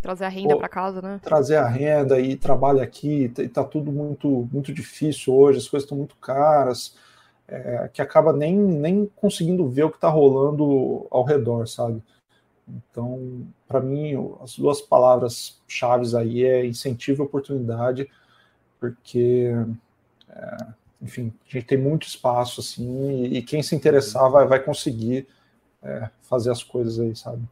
[0.02, 1.20] Trazer a renda para casa, né?
[1.22, 5.84] Trazer a renda e trabalha aqui, e tá tudo muito, muito difícil hoje, as coisas
[5.84, 6.96] estão muito caras
[7.52, 12.02] é, que acaba nem, nem conseguindo ver o que está rolando ao redor, sabe?
[12.68, 18.10] Então, para mim, as duas palavras chaves aí é incentivo e oportunidade,
[18.80, 19.52] porque,
[20.30, 20.58] é,
[21.02, 25.28] enfim, a gente tem muito espaço, assim, e, quem se interessar vai, vai conseguir
[25.84, 27.44] é, fazer as coisas aí, sabe?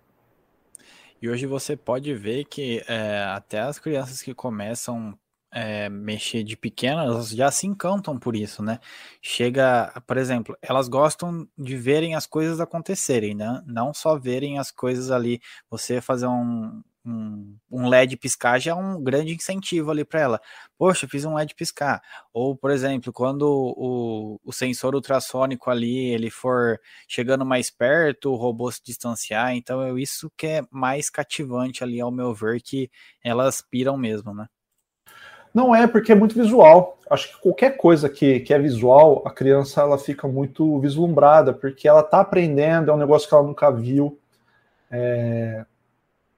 [1.21, 5.17] E hoje você pode ver que é, até as crianças que começam
[5.51, 8.79] é, mexer de pequena, elas já se encantam por isso, né?
[9.21, 13.63] Chega, por exemplo, elas gostam de verem as coisas acontecerem, né?
[13.65, 18.75] Não só verem as coisas ali, você fazer um, um, um LED piscar já é
[18.75, 20.41] um grande incentivo ali para ela.
[20.77, 22.01] Poxa, fiz um LED piscar.
[22.33, 28.35] Ou, por exemplo, quando o, o sensor ultrassônico ali ele for chegando mais perto, o
[28.35, 29.53] robô se distanciar.
[29.55, 32.89] Então, é isso que é mais cativante ali, ao meu ver, que
[33.23, 34.47] elas piram mesmo, né?
[35.53, 36.97] Não é, porque é muito visual.
[37.09, 41.88] Acho que qualquer coisa que, que é visual, a criança ela fica muito vislumbrada, porque
[41.88, 44.17] ela está aprendendo, é um negócio que ela nunca viu.
[44.91, 45.65] É...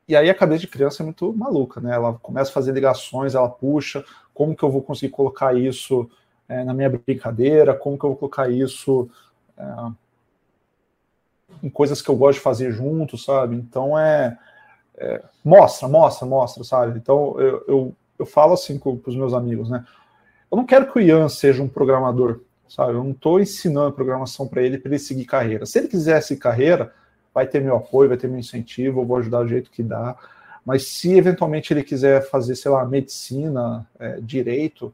[0.07, 1.93] E aí a cabeça de criança é muito maluca, né?
[1.93, 6.09] Ela começa a fazer ligações, ela puxa, como que eu vou conseguir colocar isso
[6.47, 9.09] é, na minha brincadeira, como que eu vou colocar isso
[9.57, 9.63] é,
[11.63, 13.55] em coisas que eu gosto de fazer junto, sabe?
[13.55, 14.37] Então é,
[14.97, 16.97] é mostra, mostra, mostra, sabe?
[16.97, 19.85] Então eu, eu eu falo assim com os meus amigos, né?
[20.51, 22.93] Eu não quero que o Ian seja um programador, sabe?
[22.93, 25.65] Eu não estou ensinando programação para ele para ele seguir carreira.
[25.65, 26.93] Se ele quiser seguir carreira,
[27.33, 30.15] vai ter meu apoio, vai ter meu incentivo, eu vou ajudar do jeito que dá.
[30.65, 34.93] Mas se eventualmente ele quiser fazer, sei lá, medicina, é, direito,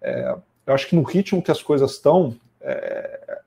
[0.00, 3.40] é, eu acho que no ritmo que as coisas estão, é,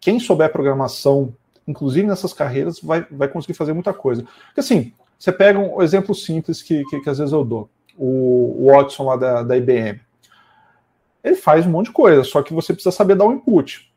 [0.00, 1.32] quem souber programação
[1.66, 4.22] inclusive nessas carreiras, vai, vai conseguir fazer muita coisa.
[4.46, 8.66] Porque assim, você pega um exemplo simples que, que, que às vezes eu dou, o,
[8.66, 10.00] Watson lá da, da IBM.
[11.22, 13.92] Ele faz um monte de coisa, só que você precisa saber dar o um input,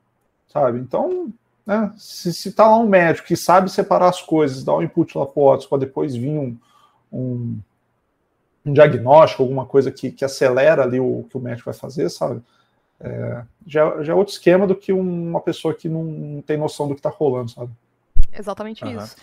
[0.47, 0.79] sabe?
[0.79, 1.33] Então,
[1.65, 4.83] né, se, se tá lá um médico que sabe separar as coisas, dar o um
[4.83, 6.57] input lá para o Watson, para depois vir um,
[7.11, 7.57] um,
[8.65, 12.41] um, diagnóstico, alguma coisa que, que acelera ali o que o médico vai fazer, sabe?
[12.99, 16.93] É, já, já é outro esquema do que uma pessoa que não tem noção do
[16.93, 17.71] que está rolando, sabe?
[18.31, 18.97] Exatamente uhum.
[18.97, 19.15] isso.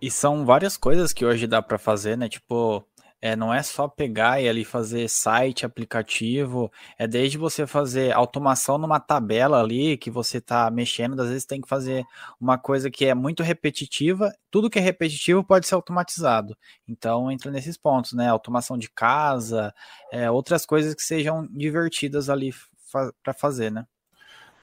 [0.00, 2.28] E são várias coisas que hoje dá para fazer, né?
[2.28, 2.84] Tipo,
[3.24, 8.76] é, não é só pegar e ali fazer site, aplicativo, é desde você fazer automação
[8.76, 12.04] numa tabela ali que você está mexendo, às vezes tem que fazer
[12.38, 16.54] uma coisa que é muito repetitiva, tudo que é repetitivo pode ser automatizado.
[16.86, 18.28] Então entra nesses pontos, né?
[18.28, 19.72] Automação de casa,
[20.12, 23.86] é, outras coisas que sejam divertidas ali fa para fazer, né?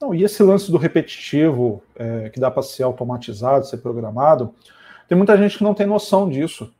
[0.00, 4.54] Não, e esse lance do repetitivo, é, que dá para ser automatizado, ser programado,
[5.08, 6.72] tem muita gente que não tem noção disso.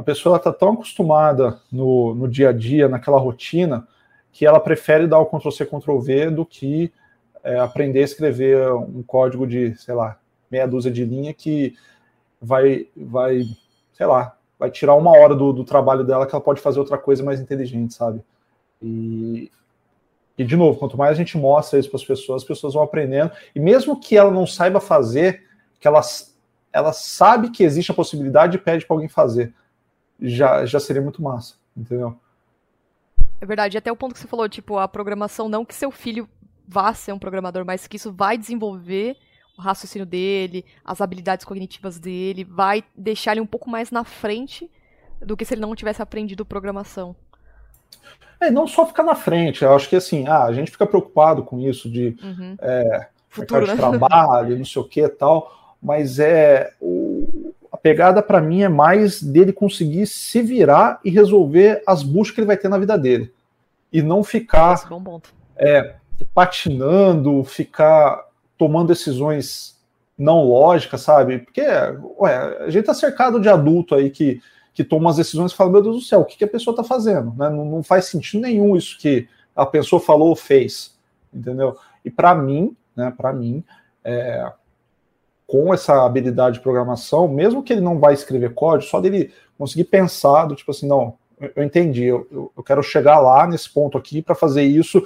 [0.00, 3.86] A pessoa está tão acostumada no, no dia a dia, naquela rotina,
[4.32, 6.90] que ela prefere dar o Ctrl-C, Ctrl-V do que
[7.44, 10.18] é, aprender a escrever um código de, sei lá,
[10.50, 11.76] meia dúzia de linha que
[12.40, 13.42] vai, vai
[13.92, 16.96] sei lá, vai tirar uma hora do, do trabalho dela que ela pode fazer outra
[16.96, 18.22] coisa mais inteligente, sabe?
[18.80, 19.52] E,
[20.38, 22.82] e de novo, quanto mais a gente mostra isso para as pessoas, as pessoas vão
[22.82, 23.32] aprendendo.
[23.54, 25.42] E mesmo que ela não saiba fazer,
[25.78, 26.00] que ela,
[26.72, 29.52] ela sabe que existe a possibilidade e pede para alguém fazer
[30.20, 32.16] já, já seria muito massa, entendeu?
[33.40, 36.28] É verdade, até o ponto que você falou, tipo, a programação, não que seu filho
[36.68, 39.16] vá ser um programador, mas que isso vai desenvolver
[39.58, 44.70] o raciocínio dele, as habilidades cognitivas dele, vai deixar ele um pouco mais na frente
[45.20, 47.14] do que se ele não tivesse aprendido programação.
[48.40, 51.42] É, não só ficar na frente, eu acho que assim, ah, a gente fica preocupado
[51.42, 52.56] com isso de uhum.
[52.60, 53.98] é, Futuro, mercado né?
[53.98, 57.09] de trabalho, não sei o que e tal, mas é o,
[57.82, 62.46] pegada para mim é mais dele conseguir se virar e resolver as buscas que ele
[62.46, 63.32] vai ter na vida dele.
[63.92, 64.88] E não ficar
[65.56, 65.94] é,
[66.34, 68.24] patinando, ficar
[68.56, 69.78] tomando decisões
[70.16, 71.38] não lógicas, sabe?
[71.38, 71.62] Porque
[72.18, 74.40] ué, a gente tá cercado de adulto aí que,
[74.74, 76.76] que toma as decisões e fala, meu Deus do céu, o que, que a pessoa
[76.76, 77.34] tá fazendo?
[77.36, 77.48] Né?
[77.48, 80.96] Não, não faz sentido nenhum isso que a pessoa falou ou fez,
[81.32, 81.76] entendeu?
[82.04, 83.64] E para mim, né, para mim,
[84.04, 84.52] é,
[85.50, 89.82] com essa habilidade de programação, mesmo que ele não vai escrever código, só dele conseguir
[89.82, 91.14] pensar do tipo assim, não,
[91.56, 95.04] eu entendi, eu, eu quero chegar lá nesse ponto aqui para fazer isso,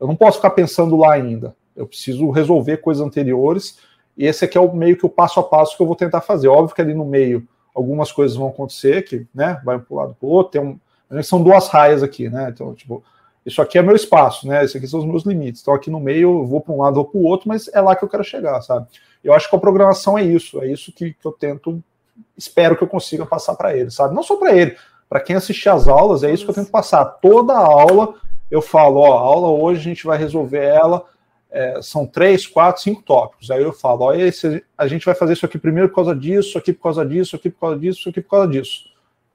[0.00, 3.78] eu não posso ficar pensando lá ainda, eu preciso resolver coisas anteriores,
[4.18, 6.22] e esse aqui é o meio que o passo a passo que eu vou tentar
[6.22, 6.48] fazer.
[6.48, 10.16] Óbvio que ali no meio algumas coisas vão acontecer, que né, vai para um lado
[10.18, 12.50] para o outro, tem um, são duas raias aqui, né?
[12.52, 13.02] Então, tipo,
[13.46, 14.64] isso aqui é meu espaço, né?
[14.64, 15.62] Esses aqui são os meus limites.
[15.62, 17.80] Então, aqui no meio eu vou para um lado ou para o outro, mas é
[17.80, 18.86] lá que eu quero chegar, sabe?
[19.24, 21.82] Eu acho que a programação é isso, é isso que, que eu tento,
[22.36, 24.14] espero que eu consiga passar para ele, sabe?
[24.14, 24.76] Não só para ele,
[25.08, 27.04] para quem assistir às aulas, é isso que eu tento passar.
[27.04, 28.14] Toda aula
[28.50, 31.04] eu falo, ó, a aula hoje a gente vai resolver ela,
[31.50, 33.50] é, são três, quatro, cinco tópicos.
[33.50, 36.50] Aí eu falo, ó, esse, a gente vai fazer isso aqui primeiro por causa disso,
[36.50, 38.84] isso aqui por causa disso, isso aqui por causa disso, isso aqui por causa disso.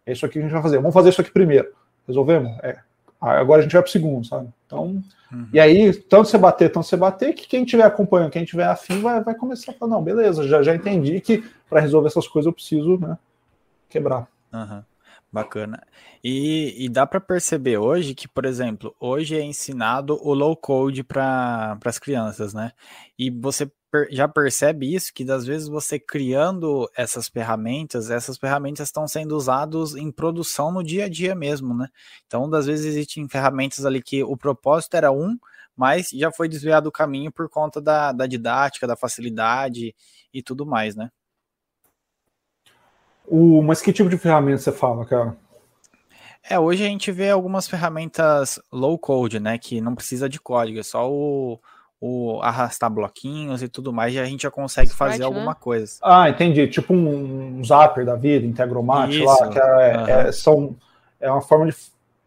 [0.06, 0.78] É isso aqui que a gente vai fazer.
[0.78, 1.69] Vamos fazer isso aqui primeiro.
[2.08, 2.58] Resolvemos?
[2.63, 2.78] É.
[3.21, 4.49] Agora a gente vai para o segundo, sabe?
[4.65, 5.48] Então, uhum.
[5.54, 9.00] e aí, tanto você bater, tanto você bater, que quem estiver acompanhando, quem tiver afim,
[9.02, 12.48] vai, vai começar a falar, não, beleza, já, já entendi que para resolver essas coisas
[12.48, 13.18] eu preciso né,
[13.89, 14.28] quebrar.
[14.54, 14.84] Uhum.
[15.32, 15.86] Bacana.
[16.24, 21.04] E, e dá para perceber hoje que, por exemplo, hoje é ensinado o low code
[21.04, 22.72] para as crianças, né?
[23.18, 28.88] E você per, já percebe isso, que das vezes você criando essas ferramentas, essas ferramentas
[28.88, 31.88] estão sendo usadas em produção no dia a dia mesmo, né?
[32.26, 35.38] Então, das vezes existem ferramentas ali que o propósito era um,
[35.76, 39.96] mas já foi desviado o caminho por conta da, da didática, da facilidade
[40.34, 41.12] e tudo mais, né?
[43.30, 45.38] O, mas que tipo de ferramenta você fala, cara?
[46.50, 49.58] É, hoje a gente vê algumas ferramentas low code, né?
[49.58, 51.60] Que não precisa de código, é só o,
[52.02, 55.26] o arrastar bloquinhos e tudo mais, e a gente já consegue Sprite, fazer né?
[55.26, 56.00] alguma coisa.
[56.02, 56.68] Ah, entendi.
[56.68, 60.08] Tipo um, um Zapper da vida, Integromat lá, que é, uhum.
[60.08, 60.76] é, são,
[61.20, 61.76] é uma forma de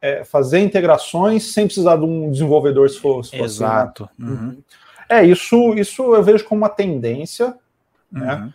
[0.01, 4.05] é, fazer integrações sem precisar de um desenvolvedor, se for, se for Exato.
[4.05, 4.31] Assim, né?
[4.31, 4.63] uhum.
[5.09, 7.55] É, isso, isso eu vejo como uma tendência,
[8.11, 8.53] né?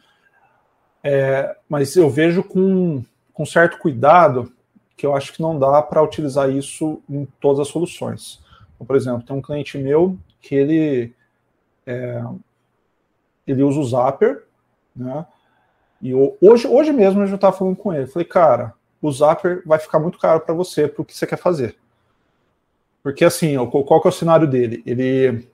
[1.04, 4.52] É, mas eu vejo com, com certo cuidado
[4.96, 8.44] que eu acho que não dá para utilizar isso em todas as soluções.
[8.76, 11.14] Então, por exemplo, tem um cliente meu que ele,
[11.86, 12.24] é,
[13.46, 14.44] ele usa o Zapper,
[14.96, 15.26] né?
[16.02, 18.08] E hoje, hoje mesmo eu já estava falando com ele.
[18.08, 21.38] Falei, cara, o Zapper vai ficar muito caro para você, para o que você quer
[21.38, 21.76] fazer.
[23.02, 24.84] Porque assim, qual que é o cenário dele?
[24.86, 25.48] Ele,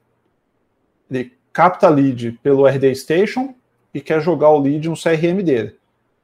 [1.10, 3.54] ele capta lead pelo RD Station,
[3.94, 5.78] e quer jogar o lead no CRM dele.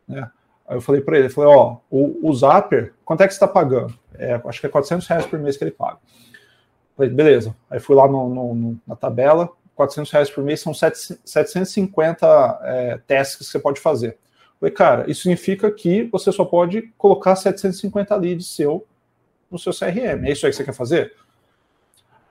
[0.07, 0.29] Né?
[0.67, 3.47] Aí eu falei para ele, falei, ó, o, o Zapper, quanto é que você está
[3.47, 3.97] pagando?
[4.15, 5.97] É, acho que é 400 reais por mês que ele paga.
[6.95, 7.55] Falei, beleza.
[7.69, 13.37] Aí fui lá no, no, na tabela, 400 reais por mês são 750 é, testes
[13.37, 14.17] que você pode fazer.
[14.59, 18.85] Falei, cara, isso significa que você só pode colocar 750 leads seu
[19.49, 20.25] no seu CRM.
[20.25, 21.15] É isso aí que você quer fazer?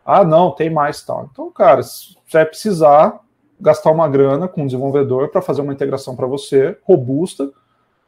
[0.05, 1.29] Ah, não, tem mais tal.
[1.33, 3.19] Então, cara, você vai precisar
[3.61, 7.51] gastar uma grana com um desenvolvedor para fazer uma integração para você robusta,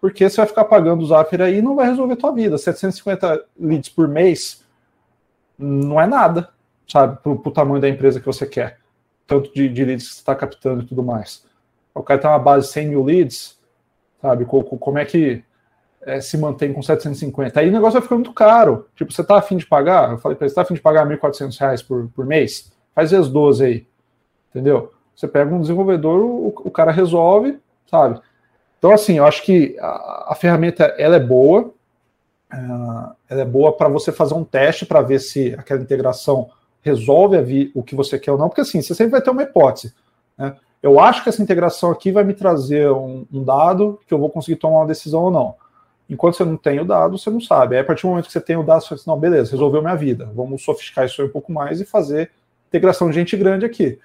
[0.01, 2.57] porque você vai ficar pagando o Zapier aí e não vai resolver tua vida.
[2.57, 4.65] 750 leads por mês
[5.59, 6.49] não é nada,
[6.89, 8.81] sabe, para o tamanho da empresa que você quer
[9.31, 11.47] tanto de, de leads que você está captando e tudo mais.
[11.95, 13.57] O cara tem uma base de 100 mil leads,
[14.21, 14.45] sabe?
[14.45, 15.45] Como é que
[16.03, 17.61] é, se mantém com 750?
[17.61, 18.89] Aí o negócio vai ficar muito caro.
[18.97, 20.11] Tipo, você está afim de pagar?
[20.11, 22.73] Eu falei para ele, você está afim de pagar 1.400 reais por, por mês?
[22.93, 23.87] Faz vezes 12 aí,
[24.51, 24.93] entendeu?
[25.15, 27.59] Você pega um desenvolvedor, o, o cara resolve,
[27.91, 28.21] sabe?
[28.79, 31.73] Então, assim, eu acho que a, a ferramenta ela é boa,
[32.53, 36.49] uh, ela é boa para você fazer um teste para ver se aquela integração
[36.81, 39.95] resolve o que você quer ou não, porque assim, você sempre vai ter uma hipótese.
[40.37, 40.57] Né?
[40.83, 44.31] Eu acho que essa integração aqui vai me trazer um, um, dado que eu vou
[44.31, 45.55] conseguir tomar uma decisão ou não.
[46.09, 47.77] Enquanto você não tem o dado, você não sabe.
[47.77, 49.53] Aí, a partir do momento que você tem o dado, você fala assim, não, beleza,
[49.53, 50.31] resolveu minha vida.
[50.35, 52.31] Vamos sofisticar isso aí um pouco mais e fazer
[52.69, 53.99] integração de gente grande aqui.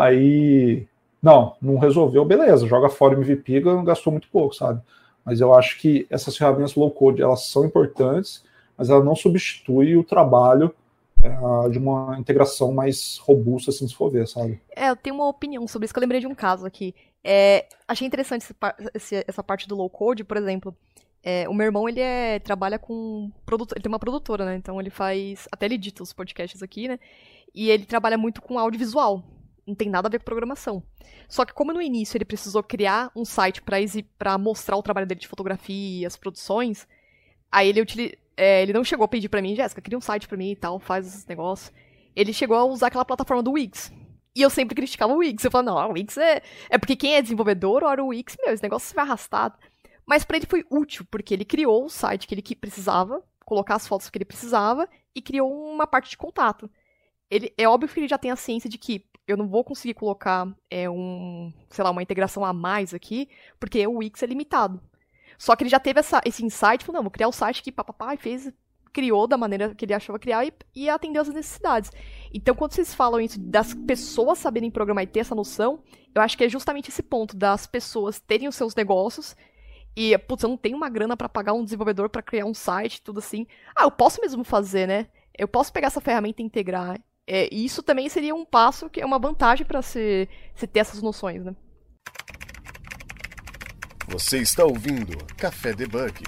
[0.00, 0.86] Aí,
[1.22, 4.80] não, não resolveu, beleza, joga fora o MVP, gastou muito pouco, sabe?
[5.22, 8.42] Mas eu acho que essas ferramentas low code, elas são importantes,
[8.78, 10.74] mas ela não substitui o trabalho
[11.22, 14.58] é, de uma integração mais robusta, assim, se for ver, sabe?
[14.74, 16.94] É, eu tenho uma opinião sobre isso, que eu lembrei de um caso aqui.
[17.22, 18.46] É, achei interessante
[18.94, 20.74] esse, essa parte do low code, por exemplo.
[21.22, 23.30] É, o meu irmão, ele é, trabalha com.
[23.44, 24.56] Produtor, ele tem uma produtora, né?
[24.56, 25.46] Então ele faz.
[25.52, 26.98] Até ele edita os podcasts aqui, né?
[27.54, 29.22] E ele trabalha muito com audiovisual.
[29.66, 30.82] Não tem nada a ver com programação.
[31.28, 33.62] Só que, como no início ele precisou criar um site
[34.18, 36.86] para mostrar o trabalho dele de fotografia, as produções,
[37.50, 37.80] aí ele
[38.36, 40.56] é, ele não chegou a pedir para mim, Jéssica, cria um site para mim e
[40.56, 41.70] tal, faz esses negócios.
[42.16, 43.92] Ele chegou a usar aquela plataforma do Wix.
[44.34, 45.44] E eu sempre criticava o Wix.
[45.44, 46.40] Eu falava, não, o Wix é.
[46.70, 49.58] É porque quem é desenvolvedor, ora o Wix, meu, esse negócio se vai arrastar.
[50.06, 53.86] Mas para ele foi útil, porque ele criou o site que ele precisava, colocar as
[53.86, 56.70] fotos que ele precisava e criou uma parte de contato.
[57.30, 59.94] Ele, é óbvio que ele já tem a ciência de que eu não vou conseguir
[59.94, 64.80] colocar é, um, sei lá, uma integração a mais aqui, porque o Wix é limitado.
[65.38, 67.62] Só que ele já teve essa, esse insight, falou, não, vou criar o um site
[67.62, 68.52] que papapá, e fez,
[68.92, 71.90] criou da maneira que ele achava criar e, e atendeu as necessidades.
[72.32, 75.82] Então, quando vocês falam isso das pessoas saberem programar e ter essa noção,
[76.14, 79.36] eu acho que é justamente esse ponto das pessoas terem os seus negócios
[79.96, 83.02] e, putz, eu não tenho uma grana para pagar um desenvolvedor para criar um site,
[83.02, 83.46] tudo assim.
[83.74, 85.08] Ah, eu posso mesmo fazer, né?
[85.36, 87.00] Eu posso pegar essa ferramenta e integrar.
[87.32, 90.80] É, e isso também seria um passo que é uma vantagem para se, se ter
[90.80, 91.54] essas noções, né?
[94.08, 96.24] Você está ouvindo Café Debug.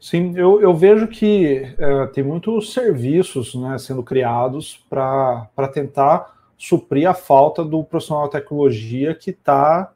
[0.00, 7.08] Sim, eu, eu vejo que é, tem muitos serviços né, sendo criados para tentar suprir
[7.08, 9.92] a falta do profissional de tecnologia que está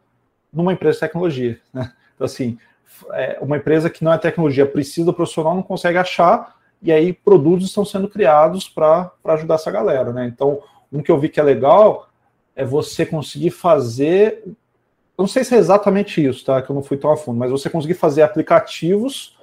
[0.53, 1.59] numa empresa de tecnologia.
[1.75, 1.93] Né?
[2.15, 2.57] Então, assim,
[3.11, 7.13] é, uma empresa que não é tecnologia precisa do profissional, não consegue achar, e aí
[7.13, 10.13] produtos estão sendo criados para ajudar essa galera.
[10.13, 10.27] Né?
[10.27, 10.61] Então,
[10.93, 12.09] um que eu vi que é legal
[12.55, 14.45] é você conseguir fazer
[15.19, 16.61] não sei se é exatamente isso, tá?
[16.61, 19.37] Que eu não fui tão a fundo, mas você conseguir fazer aplicativos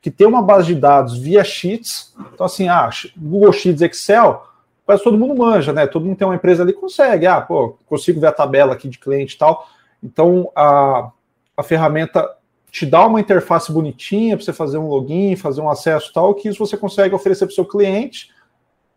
[0.00, 2.14] que tem uma base de dados via Sheets.
[2.32, 4.46] Então, assim, ah, Google Sheets, Excel,
[4.84, 5.86] quase todo mundo manja, né?
[5.86, 7.26] Todo mundo tem uma empresa ali consegue.
[7.26, 9.66] Ah, pô, consigo ver a tabela aqui de cliente e tal.
[10.02, 11.10] Então, a,
[11.56, 12.30] a ferramenta
[12.76, 16.34] te dá uma interface bonitinha para você fazer um login, fazer um acesso e tal,
[16.34, 18.30] que isso você consegue oferecer para o seu cliente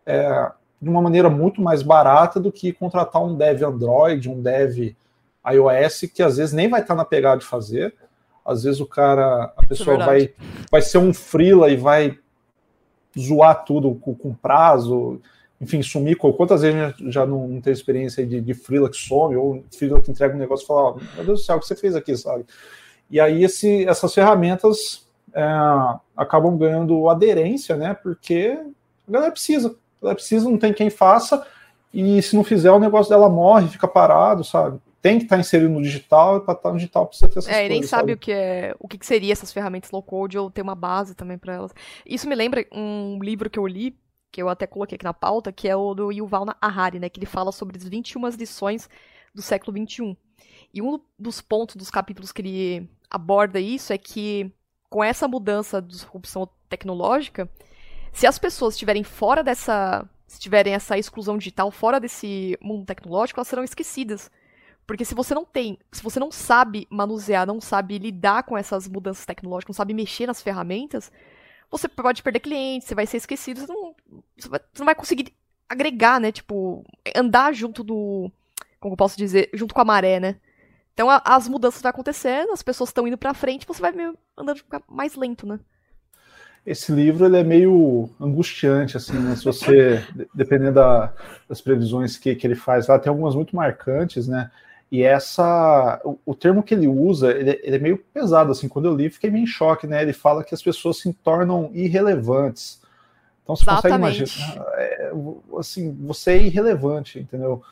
[0.04, 4.94] é, de uma maneira muito mais barata do que contratar um dev Android, um dev
[5.50, 7.94] iOS que às vezes nem vai estar na pegada de fazer.
[8.44, 10.34] Às vezes o cara, a pessoa é vai,
[10.70, 12.18] vai ser um freela e vai
[13.18, 15.22] zoar tudo com, com prazo,
[15.58, 16.16] enfim, sumir.
[16.16, 20.02] Quantas vezes já, já não, não tem experiência de, de freela que some, ou freela
[20.02, 21.96] que entrega um negócio e fala, oh, meu Deus do céu, o que você fez
[21.96, 22.44] aqui, sabe?
[23.10, 25.44] E aí esse, essas ferramentas é,
[26.16, 27.94] acabam ganhando aderência, né?
[27.94, 28.58] Porque
[29.08, 29.68] a galera precisa.
[29.68, 31.46] A galera precisa, não tem quem faça,
[31.92, 34.80] e se não fizer, o negócio dela morre, fica parado, sabe?
[35.02, 37.38] tem que estar tá inserido no digital e para estar tá no digital precisa ter
[37.38, 37.66] essas é.
[37.66, 40.50] É, nem sabe, sabe, o que é o que seria essas ferramentas low code ou
[40.50, 41.72] ter uma base também para elas.
[42.04, 43.96] Isso me lembra um livro que eu li,
[44.30, 47.18] que eu até coloquei aqui na pauta, que é o do Yuval Harari, né, que
[47.18, 48.88] ele fala sobre as 21 lições
[49.34, 50.14] do século 21.
[50.72, 54.52] E um dos pontos dos capítulos que ele aborda isso é que
[54.88, 57.48] com essa mudança de disrupção tecnológica,
[58.12, 63.38] se as pessoas estiverem fora dessa, se tiverem essa exclusão digital fora desse mundo tecnológico,
[63.40, 64.30] elas serão esquecidas
[64.86, 68.88] Porque se você não tem, se você não sabe manusear, não sabe lidar com essas
[68.88, 71.12] mudanças tecnológicas, não sabe mexer nas ferramentas,
[71.70, 73.94] você pode perder clientes, você vai ser esquecido, você não,
[74.36, 74.48] você,
[74.78, 75.32] não vai conseguir
[75.68, 76.32] agregar, né?
[76.32, 76.84] Tipo,
[77.14, 78.30] andar junto do.
[78.80, 79.50] Como eu posso dizer?
[79.54, 80.40] Junto com a maré, né?
[81.00, 84.14] Então a, as mudanças vão acontecendo, as pessoas estão indo pra frente, você vai meio
[84.36, 85.58] andando mais lento, né?
[86.66, 89.34] Esse livro ele é meio angustiante, assim, né?
[89.34, 91.10] Se você, dependendo da,
[91.48, 94.50] das previsões que, que ele faz lá, tem algumas muito marcantes, né?
[94.92, 98.84] E essa, o, o termo que ele usa, ele, ele, é meio pesado, assim, quando
[98.84, 100.02] eu li, fiquei meio em choque, né?
[100.02, 102.78] Ele fala que as pessoas se tornam irrelevantes.
[103.42, 104.20] Então você Exatamente.
[104.20, 105.12] consegue imaginar, é,
[105.58, 107.62] assim, você é irrelevante, entendeu?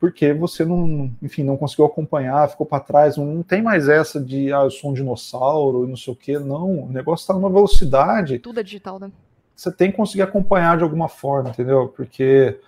[0.00, 4.20] Porque você não, enfim, não conseguiu acompanhar, ficou para trás, não, não, tem mais essa
[4.20, 7.34] de, ah, eu sou um dinossauro e não sei o quê, não, o negócio está
[7.34, 8.38] numa velocidade.
[8.38, 9.10] Tudo é digital, né?
[9.56, 11.88] Você tem que conseguir acompanhar de alguma forma, entendeu?
[11.88, 12.60] Porque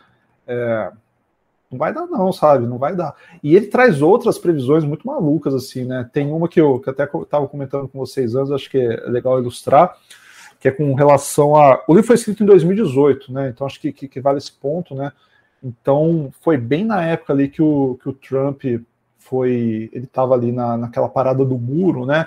[0.44, 0.90] é,
[1.70, 2.66] não vai dar, não, sabe?
[2.66, 3.14] Não vai dar.
[3.44, 6.10] E ele traz outras previsões muito malucas, assim, né?
[6.12, 9.38] Tem uma que eu que até estava comentando com vocês antes, acho que é legal
[9.38, 9.96] ilustrar,
[10.58, 11.80] que é com relação a.
[11.86, 13.50] O livro foi escrito em 2018, né?
[13.50, 15.12] Então acho que, que, que vale esse ponto, né?
[15.62, 18.62] Então foi bem na época ali que o, que o Trump
[19.18, 19.90] foi.
[19.92, 22.26] Ele estava ali na, naquela parada do muro, né?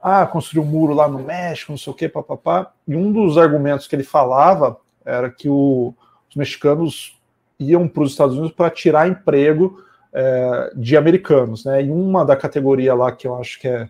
[0.00, 2.72] Ah, construiu um muro lá no México, não sei o quê, papapá.
[2.86, 5.94] E um dos argumentos que ele falava era que o,
[6.28, 7.16] os mexicanos
[7.58, 11.84] iam para os Estados Unidos para tirar emprego é, de americanos, né?
[11.84, 13.88] E uma da categoria lá que eu acho que é.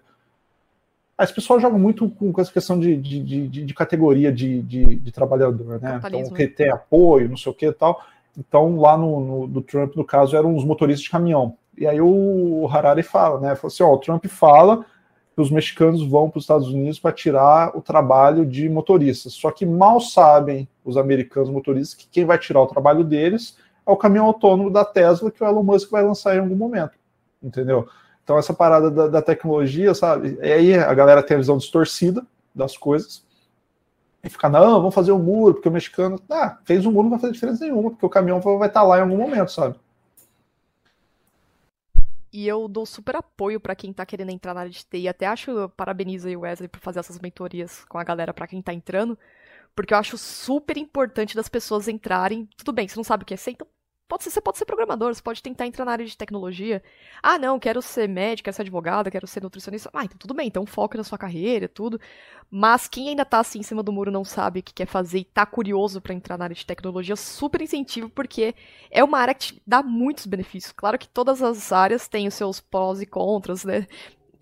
[1.17, 5.81] As pessoas jogam muito com essa questão de, de, de, de categoria de, de, trabalhador,
[5.81, 6.01] né?
[6.05, 8.03] Então, que tem apoio, não sei o que e tal.
[8.37, 11.57] Então, lá no, no, do Trump, no caso, eram os motoristas de caminhão.
[11.77, 13.55] E aí o Harari fala, né?
[13.55, 14.85] Falou assim: ó, o Trump fala
[15.35, 19.33] que os mexicanos vão para os Estados Unidos para tirar o trabalho de motoristas.
[19.33, 23.57] Só que mal sabem os americanos motoristas que quem vai tirar o trabalho deles
[23.87, 26.93] é o caminhão autônomo da Tesla que o Elon Musk vai lançar em algum momento.
[27.43, 27.89] Entendeu?
[28.23, 30.39] Então, essa parada da, da tecnologia, sabe?
[30.41, 32.25] E aí a galera tem a visão distorcida
[32.55, 33.25] das coisas.
[34.23, 36.21] E fica, não, vamos fazer um muro, porque o mexicano.
[36.31, 38.99] Ah, fez um muro, não vai fazer diferença nenhuma, porque o caminhão vai estar lá
[38.99, 39.77] em algum momento, sabe?
[42.33, 45.07] E eu dou super apoio para quem tá querendo entrar na área de TI.
[45.09, 48.63] Até acho, parabenizo aí o Wesley por fazer essas mentorias com a galera para quem
[48.63, 49.19] tá entrando.
[49.75, 52.49] Porque eu acho super importante das pessoas entrarem.
[52.57, 53.67] Tudo bem, você não sabe o que é ser, então
[54.09, 56.83] Pode ser, você pode ser programador, você pode tentar entrar na área de tecnologia.
[57.23, 59.89] Ah, não, quero ser médico, quero ser advogado, quero ser nutricionista.
[59.95, 61.99] Ah, então tudo bem, então foque na sua carreira, tudo.
[62.51, 65.21] Mas quem ainda tá assim em cima do muro não sabe o que quer fazer
[65.21, 68.55] e tá curioso para entrar na área de tecnologia, super incentivo, porque
[68.91, 70.73] é uma área que dá muitos benefícios.
[70.73, 73.87] Claro que todas as áreas têm os seus prós e contras, né?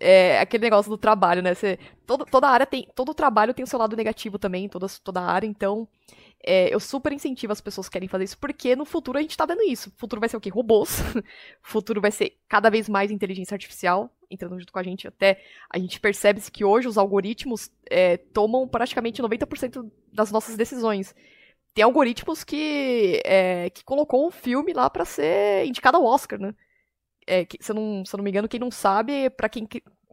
[0.01, 1.53] é aquele negócio do trabalho, né?
[1.53, 2.87] Você, todo, toda área tem.
[2.95, 5.87] Todo trabalho tem o seu lado negativo também, toda, toda área, então.
[6.43, 9.37] É, eu super incentivo as pessoas que querem fazer isso, porque no futuro a gente
[9.37, 9.89] tá vendo isso.
[9.89, 10.49] O futuro vai ser o quê?
[10.49, 10.99] Robôs.
[11.15, 11.23] o
[11.61, 15.07] futuro vai ser cada vez mais inteligência artificial, entrando junto com a gente.
[15.07, 21.15] Até a gente percebe que hoje os algoritmos é, tomam praticamente 90% das nossas decisões.
[21.73, 26.53] Tem algoritmos que, é, que colocou um filme lá para ser indicado ao Oscar, né?
[27.31, 29.67] é, que, se, eu não, se eu não me engano, quem não sabe, para quem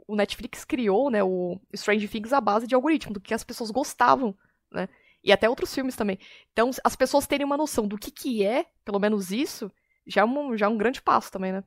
[0.07, 3.71] o Netflix criou, né, o Strange Things à base de algoritmo, do que as pessoas
[3.71, 4.35] gostavam,
[4.71, 4.89] né?
[5.29, 6.19] E até outros filmes também.
[6.53, 9.71] Então, as pessoas terem uma noção do que, que é, pelo menos isso,
[10.07, 11.63] já é um, já é um grande passo também, né?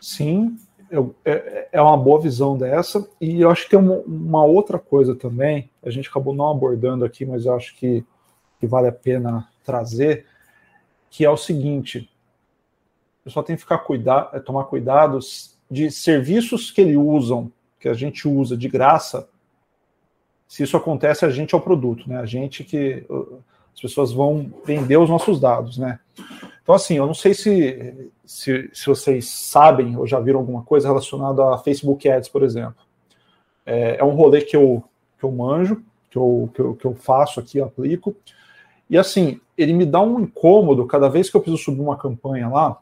[0.00, 0.56] Sim,
[0.90, 3.08] eu, é, é uma boa visão dessa.
[3.20, 7.04] E eu acho que tem uma, uma, outra coisa também, a gente acabou não abordando
[7.04, 8.04] aqui, mas eu acho que,
[8.58, 10.26] que vale a pena trazer,
[11.08, 12.10] que é o seguinte:
[13.28, 15.20] pessoal tem que ficar cuidar, tomar cuidado
[15.70, 19.28] de serviços que ele usam, que a gente usa de graça.
[20.48, 22.18] Se isso acontece, a gente é o produto, né?
[22.18, 23.04] A gente que
[23.74, 26.00] as pessoas vão vender os nossos dados, né?
[26.62, 30.88] Então, assim, eu não sei se, se, se vocês sabem ou já viram alguma coisa
[30.88, 32.82] relacionada a Facebook Ads, por exemplo.
[33.64, 34.82] É, é um rolê que eu,
[35.18, 38.16] que eu manjo, que eu, que eu, que eu faço aqui, aplico.
[38.88, 42.48] E assim, ele me dá um incômodo cada vez que eu preciso subir uma campanha
[42.48, 42.80] lá,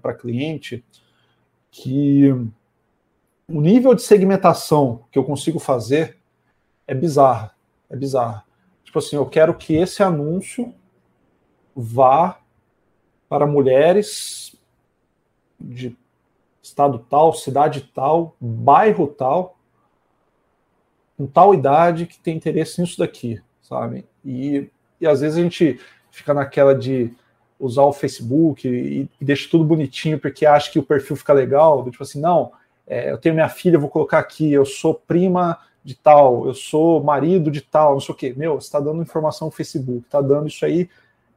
[0.00, 0.84] para cliente
[1.70, 2.28] que
[3.48, 6.16] o nível de segmentação que eu consigo fazer
[6.86, 7.50] é bizarro.
[7.88, 8.42] É bizarro.
[8.84, 10.74] Tipo assim, eu quero que esse anúncio
[11.74, 12.38] vá
[13.28, 14.54] para mulheres
[15.60, 15.96] de
[16.62, 19.58] estado tal, cidade tal, bairro tal,
[21.16, 24.06] com tal idade que tem interesse nisso daqui, sabe?
[24.24, 24.70] E,
[25.00, 25.80] e às vezes a gente
[26.10, 27.12] fica naquela de
[27.58, 31.84] usar o Facebook e, e deixa tudo bonitinho porque acha que o perfil fica legal,
[31.90, 32.52] tipo assim, não,
[32.86, 37.04] é, eu tenho minha filha, vou colocar aqui, eu sou prima de tal, eu sou
[37.04, 38.34] marido de tal, não sei o quê.
[38.34, 40.88] Meu, você está dando informação no Facebook, está dando isso aí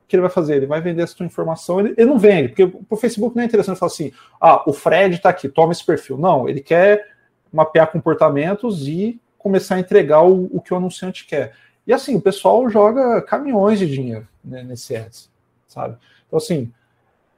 [0.08, 0.56] que ele vai fazer?
[0.56, 3.46] Ele vai vender essa tua informação, ele, ele não vende, porque o Facebook não é
[3.46, 6.18] interessante falar assim, ah, o Fred está aqui, toma esse perfil.
[6.18, 7.06] Não, ele quer
[7.52, 11.54] mapear comportamentos e começar a entregar o, o que o anunciante quer.
[11.86, 15.30] E assim, o pessoal joga caminhões de dinheiro né, nesse ads,
[15.68, 15.98] sabe?
[16.26, 16.72] Então assim,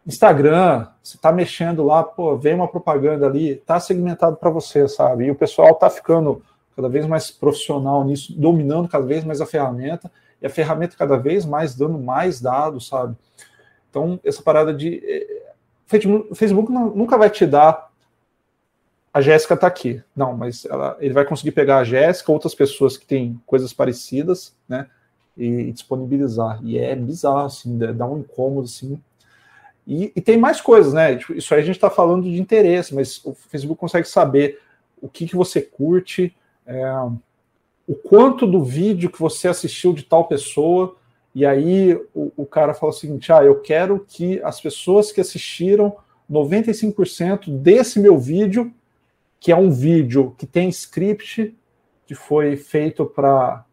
[0.05, 5.25] Instagram, você está mexendo lá, pô, vem uma propaganda ali, tá segmentado para você, sabe?
[5.25, 6.41] E o pessoal tá ficando
[6.79, 10.09] cada vez mais profissional nisso, dominando cada vez mais a ferramenta,
[10.41, 13.17] e a ferramenta cada vez mais dando mais dados, sabe?
[13.89, 15.01] Então, essa parada de.
[15.03, 15.51] Eh,
[16.33, 17.89] Facebook nunca vai te dar.
[19.13, 20.01] A Jéssica está aqui.
[20.15, 24.55] Não, mas ela, ele vai conseguir pegar a Jéssica, outras pessoas que têm coisas parecidas,
[24.67, 24.87] né?
[25.35, 26.59] E, e disponibilizar.
[26.63, 29.01] E é bizarro, assim, dá um incômodo, assim.
[29.85, 31.17] E, e tem mais coisas, né?
[31.17, 34.61] Tipo, isso aí a gente está falando de interesse, mas o Facebook consegue saber
[35.01, 36.35] o que, que você curte,
[36.69, 36.85] é,
[37.87, 40.95] o quanto do vídeo que você assistiu de tal pessoa,
[41.33, 45.19] e aí o, o cara fala o seguinte: ah, eu quero que as pessoas que
[45.19, 45.97] assistiram
[46.31, 48.71] 95% desse meu vídeo,
[49.39, 51.57] que é um vídeo que tem script,
[52.05, 53.65] que foi feito para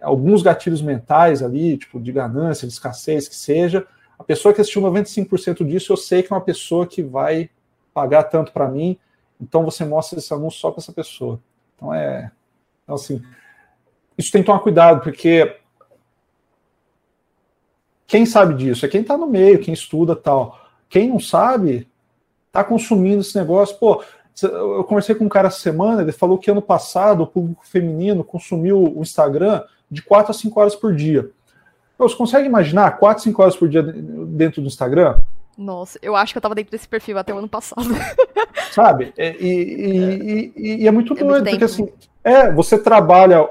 [0.00, 3.86] alguns gatilhos mentais ali, tipo de ganância, de escassez, que seja.
[4.18, 7.48] A pessoa que assistiu 95% disso, eu sei que é uma pessoa que vai
[7.94, 8.98] pagar tanto para mim,
[9.40, 11.38] então você mostra esse anúncio só para essa pessoa.
[11.82, 12.30] Então é
[12.84, 13.22] então, assim,
[14.16, 15.56] isso tem que tomar cuidado, porque
[18.06, 20.60] quem sabe disso é quem está no meio, quem estuda tal.
[20.88, 21.88] Quem não sabe,
[22.48, 23.76] está consumindo esse negócio.
[23.78, 24.04] Pô,
[24.42, 28.22] eu conversei com um cara essa semana, ele falou que ano passado o público feminino
[28.22, 31.30] consumiu o Instagram de 4 a 5 horas por dia.
[31.98, 35.20] Você consegue imaginar 4, 5 horas por dia dentro do Instagram?
[35.62, 37.88] Nossa, eu acho que eu estava dentro desse perfil até o ano passado.
[38.72, 39.12] Sabe?
[39.16, 41.88] E, e, e, e é muito é doido, porque assim,
[42.24, 43.48] é, você trabalha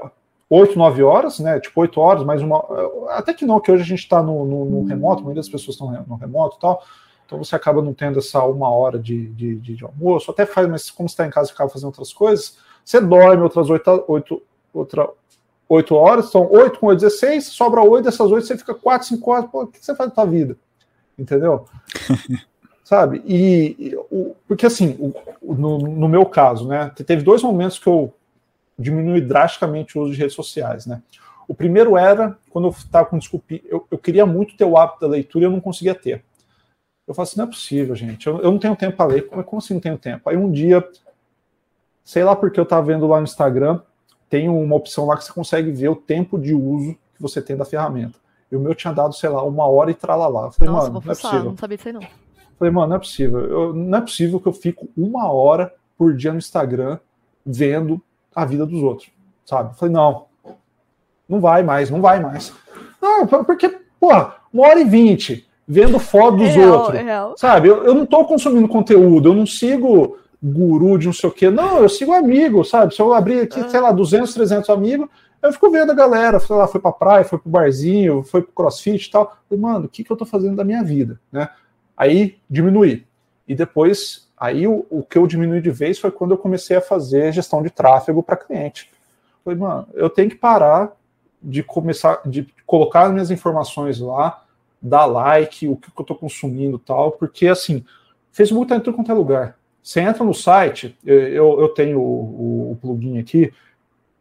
[0.50, 1.58] 8, 9 horas, né?
[1.58, 2.62] Tipo, 8 horas, mais uma.
[3.10, 5.90] Até que não, que hoje a gente está no, no, no, remoto, muitas pessoas estão
[6.06, 6.82] no remoto e tal.
[7.24, 10.68] Então você acaba não tendo essa uma hora de, de, de, de almoço, até faz,
[10.68, 14.04] mas como você está em casa e acaba fazendo outras coisas, você dorme outras 8,
[14.06, 14.42] 8,
[14.74, 15.08] outra,
[15.66, 19.30] 8 horas, são 8 com 8, 16, sobra 8, dessas 8 você fica 4, 5
[19.30, 20.56] horas, pô, o que você faz na sua vida?
[21.18, 21.66] Entendeu?
[22.84, 23.22] Sabe?
[23.24, 24.96] E, e o, porque assim,
[25.40, 28.12] o, no, no meu caso, né, teve dois momentos que eu
[28.78, 31.02] diminui drasticamente o uso de redes sociais, né?
[31.46, 35.00] O primeiro era quando eu estava com desculpe, eu, eu, queria muito ter o hábito
[35.00, 36.24] da leitura e eu não conseguia ter.
[37.06, 39.42] Eu falei assim, não é possível, gente, eu, eu não tenho tempo para ler, como,
[39.44, 40.28] como assim não tenho tempo?
[40.28, 40.86] Aí um dia,
[42.04, 43.80] sei lá porque eu estava vendo lá no Instagram,
[44.28, 47.56] tem uma opção lá que você consegue ver o tempo de uso que você tem
[47.56, 48.18] da ferramenta.
[48.52, 50.52] E o meu tinha dado, sei lá, uma hora e tralalá.
[50.52, 51.44] Falei, Nossa, mano, não é possível.
[51.44, 52.02] Não sabia disso aí, não.
[52.58, 53.40] Falei, mano, não é possível.
[53.40, 56.98] Eu, não é possível que eu fico uma hora por dia no Instagram
[57.44, 57.98] vendo
[58.34, 59.10] a vida dos outros,
[59.46, 59.74] sabe?
[59.78, 60.26] Falei, não,
[61.26, 62.52] não vai mais, não vai mais.
[63.00, 67.68] Não, porque, porra, uma hora e vinte vendo foto dos é real, outros, é sabe?
[67.68, 71.48] Eu, eu não tô consumindo conteúdo, eu não sigo guru de não sei o quê,
[71.48, 72.94] não, eu sigo amigo, sabe?
[72.94, 73.68] Se eu abrir aqui, ah.
[73.68, 75.08] sei lá, 200, 300 amigos,
[75.42, 78.52] eu fico vendo a galera, sei lá, foi pra praia, foi pro barzinho, foi pro
[78.52, 79.36] crossfit e tal.
[79.48, 81.48] Falei, mano, o que, que eu tô fazendo da minha vida, né?
[81.96, 83.04] Aí diminuí.
[83.46, 86.80] E depois Aí o, o, que eu diminui de vez foi quando eu comecei a
[86.80, 88.90] fazer gestão de tráfego para cliente.
[89.44, 90.96] Falei, mano, eu tenho que parar
[91.40, 94.42] de começar, de colocar as minhas informações lá,
[94.82, 97.84] dar like, o que, que eu estou consumindo tal, porque assim,
[98.32, 99.56] Facebook está em tudo quanto é lugar.
[99.80, 103.52] Você entra no site, eu, eu tenho o, o, plugin aqui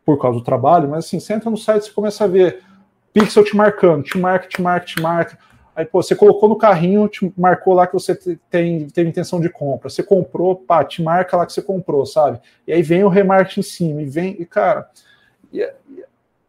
[0.05, 2.63] por causa do trabalho, mas assim, você entra no site, você começa a ver
[3.13, 5.37] pixel te marcando, te marca, te marca, te marca.
[5.75, 8.15] Aí, pô, você colocou no carrinho, te marcou lá que você
[8.49, 9.89] tem, teve intenção de compra.
[9.89, 12.41] Você comprou, pá, te marca lá que você comprou, sabe?
[12.67, 14.89] E aí vem o remarketing em cima, e vem, e cara,
[15.51, 15.67] e,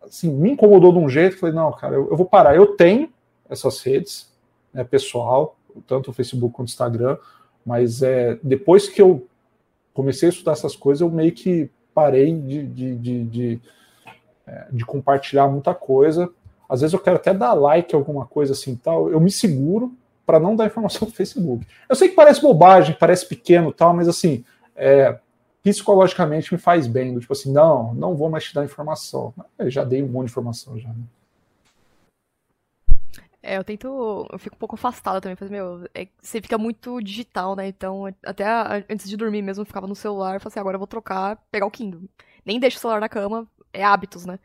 [0.03, 2.57] assim, me incomodou de um jeito, falei, não, cara, eu, eu vou parar.
[2.57, 3.13] Eu tenho
[3.49, 4.31] essas redes,
[4.73, 7.17] né, pessoal, tanto o Facebook quanto o Instagram,
[7.65, 9.27] mas é, depois que eu
[9.95, 13.61] comecei a estudar essas coisas, eu meio que parei de, de, de, de,
[14.47, 16.31] é, de compartilhar muita coisa,
[16.69, 20.41] às vezes eu quero até dar like alguma coisa assim tal, eu me seguro para
[20.41, 21.67] não dar informação no Facebook.
[21.89, 25.19] Eu sei que parece bobagem, parece pequeno tal, mas assim, é,
[25.63, 27.19] psicologicamente me faz bem.
[27.19, 29.35] Tipo assim, não, não vou mais te dar informação.
[29.59, 30.89] Eu já dei um monte de informação já.
[30.89, 31.05] Né?
[33.43, 34.29] É, eu tento.
[34.31, 37.67] Eu fico um pouco afastada também, mas, meu, é, você fica muito digital, né?
[37.69, 38.45] Então, até
[38.89, 41.67] antes de dormir mesmo, eu ficava no celular falei assim, agora eu vou trocar, pegar
[41.67, 42.03] o Kindle.
[42.47, 44.39] Nem deixo o celular na cama, é hábitos, né?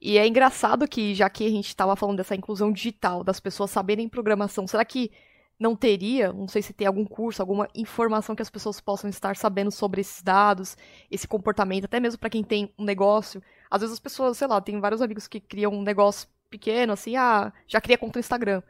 [0.00, 3.70] E é engraçado que, já que a gente estava falando dessa inclusão digital, das pessoas
[3.70, 5.10] saberem programação, será que
[5.58, 9.36] não teria, não sei se tem algum curso, alguma informação que as pessoas possam estar
[9.36, 10.76] sabendo sobre esses dados,
[11.10, 13.42] esse comportamento, até mesmo para quem tem um negócio.
[13.70, 17.16] Às vezes as pessoas, sei lá, tem vários amigos que criam um negócio pequeno, assim,
[17.16, 18.62] ah, já cria conta no Instagram.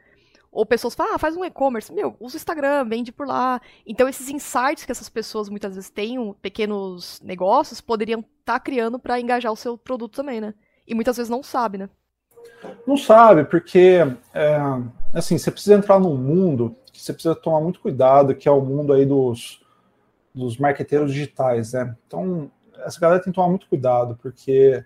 [0.51, 1.93] Ou pessoas falam, ah, faz um e-commerce.
[1.93, 3.61] Meu, usa o Instagram, vende por lá.
[3.87, 8.99] Então, esses insights que essas pessoas muitas vezes têm, pequenos negócios, poderiam estar tá criando
[8.99, 10.55] para engajar o seu produto também, né?
[10.87, 11.91] E muitas vezes não sabe, né?
[12.87, 13.99] Não sabe, porque,
[14.33, 14.57] é,
[15.13, 18.61] assim, você precisa entrar num mundo que você precisa tomar muito cuidado, que é o
[18.61, 19.63] mundo aí dos,
[20.35, 21.95] dos marqueteiros digitais, né?
[22.07, 24.83] Então, essa galera tem que tomar muito cuidado, porque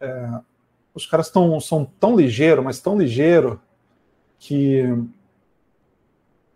[0.00, 0.40] é,
[0.98, 3.58] os caras tão, são tão ligeiros, mas tão ligeiros,
[4.38, 4.82] que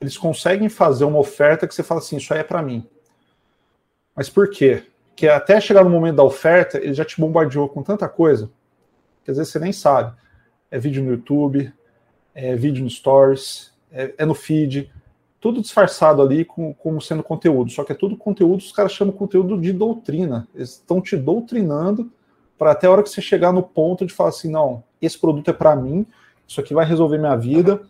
[0.00, 2.86] eles conseguem fazer uma oferta que você fala assim, isso aí é para mim.
[4.14, 4.84] Mas por quê?
[5.08, 8.50] Porque até chegar no momento da oferta, ele já te bombardeou com tanta coisa,
[9.24, 10.16] que às vezes você nem sabe.
[10.70, 11.72] É vídeo no YouTube,
[12.34, 14.90] é vídeo no Stories, é, é no feed,
[15.40, 17.70] tudo disfarçado ali com, como sendo conteúdo.
[17.70, 20.48] Só que é tudo conteúdo, os caras chamam conteúdo de doutrina.
[20.54, 22.10] Eles estão te doutrinando
[22.62, 25.50] para até a hora que você chegar no ponto de falar assim, não, esse produto
[25.50, 26.06] é para mim,
[26.46, 27.82] isso aqui vai resolver minha vida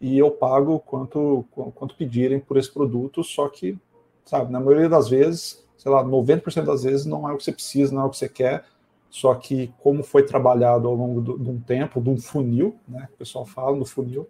[0.00, 1.44] e eu pago quanto,
[1.74, 3.76] quanto pedirem por esse produto, só que,
[4.24, 7.52] sabe, na maioria das vezes, sei lá, 90% das vezes não é o que você
[7.52, 8.64] precisa, não é o que você quer,
[9.10, 13.06] só que como foi trabalhado ao longo do, de um tempo, de um funil, né,
[13.12, 14.26] o pessoal fala no funil,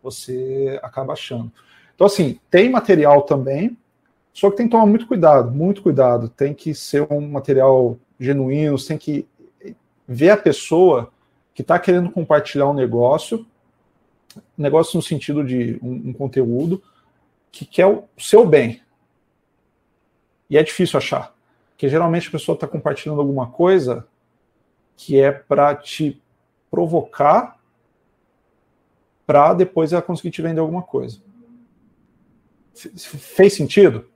[0.00, 1.50] você acaba achando.
[1.96, 3.76] Então, assim, tem material também,
[4.32, 6.28] só que tem que tomar muito cuidado, muito cuidado.
[6.28, 9.26] Tem que ser um material genuíno, tem que
[10.06, 11.10] ver a pessoa
[11.54, 13.46] que está querendo compartilhar um negócio,
[14.56, 16.82] negócio no sentido de um, um conteúdo,
[17.50, 18.82] que quer o seu bem.
[20.48, 21.34] E é difícil achar.
[21.70, 24.06] Porque geralmente a pessoa está compartilhando alguma coisa
[24.96, 26.20] que é para te
[26.70, 27.58] provocar
[29.26, 31.22] para depois ela conseguir te vender alguma coisa.
[32.74, 34.08] Fez sentido?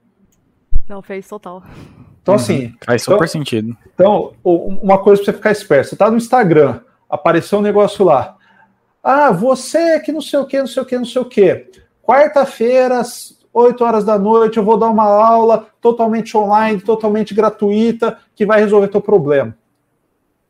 [0.87, 1.63] Não, fez total.
[2.25, 2.65] Então, assim.
[2.65, 2.73] Uhum.
[2.83, 3.77] Faz super então, sentido.
[3.93, 8.35] Então, uma coisa para você ficar esperto: você está no Instagram, apareceu um negócio lá.
[9.03, 11.69] Ah, você que não sei o que, não sei o que, não sei o que.
[12.01, 18.17] Quarta-feira, às 8 horas da noite, eu vou dar uma aula totalmente online, totalmente gratuita,
[18.35, 19.55] que vai resolver teu problema.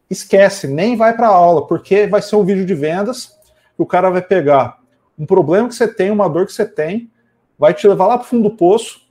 [0.09, 3.37] Esquece, nem vai para a aula, porque vai ser um vídeo de vendas,
[3.75, 4.79] que o cara vai pegar
[5.19, 7.11] um problema que você tem, uma dor que você tem,
[7.59, 9.04] vai te levar lá para o fundo do poço,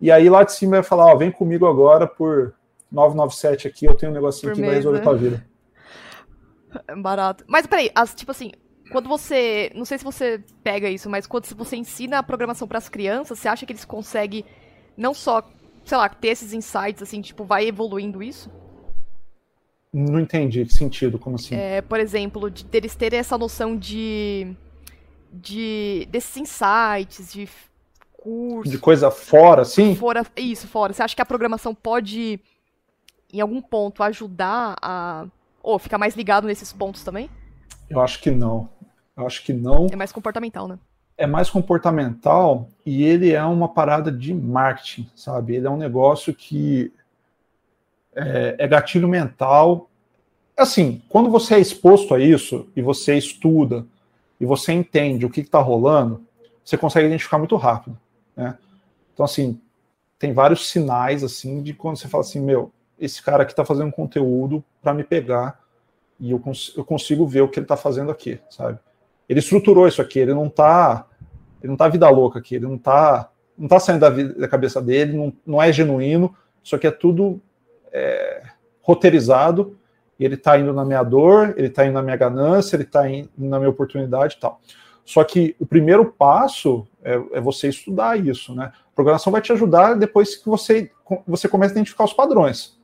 [0.00, 2.54] e aí lá de cima vai falar, ó, vem comigo agora por
[2.90, 5.04] 997 aqui, eu tenho um negocinho por que mês, vai resolver né?
[5.04, 5.46] tua vida.
[7.02, 7.44] Barato.
[7.46, 8.52] Mas peraí, as, tipo assim,
[8.90, 9.70] quando você.
[9.74, 13.38] Não sei se você pega isso, mas quando você ensina a programação para as crianças,
[13.38, 14.44] você acha que eles conseguem
[14.96, 15.48] não só,
[15.84, 18.50] sei lá, ter esses insights, assim, tipo, vai evoluindo isso?
[19.92, 21.54] Não entendi que sentido, como assim?
[21.54, 24.54] É, por exemplo, de eles terem essa noção de.
[25.32, 27.48] de desses insights, de
[28.20, 28.70] curso.
[28.70, 29.96] De coisa fora, sim?
[29.96, 30.92] Fora, isso, fora.
[30.92, 32.38] Você acha que a programação pode,
[33.32, 35.26] em algum ponto, ajudar a
[35.62, 37.28] ou ficar mais ligado nesses pontos também?
[37.88, 38.68] Eu acho que não.
[39.16, 39.86] Eu acho que não.
[39.90, 40.78] É mais comportamental, né?
[41.18, 45.56] É mais comportamental e ele é uma parada de marketing, sabe?
[45.56, 46.92] Ele é um negócio que
[48.14, 49.90] é, é gatilho mental.
[50.56, 53.86] Assim, quando você é exposto a isso e você estuda
[54.40, 56.24] e você entende o que está rolando,
[56.64, 57.98] você consegue identificar muito rápido,
[58.40, 58.58] né?
[59.12, 59.60] Então, assim,
[60.18, 63.92] tem vários sinais, assim, de quando você fala assim, meu, esse cara aqui está fazendo
[63.92, 65.60] conteúdo para me pegar
[66.18, 68.78] e eu, cons eu, consigo ver o que ele está fazendo aqui, sabe?
[69.28, 71.06] Ele estruturou isso aqui, ele não está
[71.62, 74.48] ele não tá vida louca aqui, ele não está não tá saindo da, vida, da
[74.48, 77.40] cabeça dele, não, não é genuíno, isso aqui é tudo
[77.92, 78.42] é,
[78.80, 79.78] roteirizado,
[80.18, 83.30] ele está indo na minha dor, ele está indo na minha ganância, ele está indo
[83.36, 84.60] na minha oportunidade e tal.
[85.04, 88.72] Só que o primeiro passo é, é, você estudar isso, né?
[88.74, 90.90] A programação vai te ajudar depois que você,
[91.26, 92.78] você começa a identificar os padrões.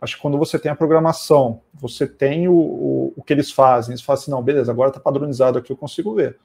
[0.00, 3.92] Acho que quando você tem a programação, você tem o, o, o que eles fazem,
[3.92, 6.38] eles falam assim, não, beleza, agora está padronizado aqui, eu consigo ver.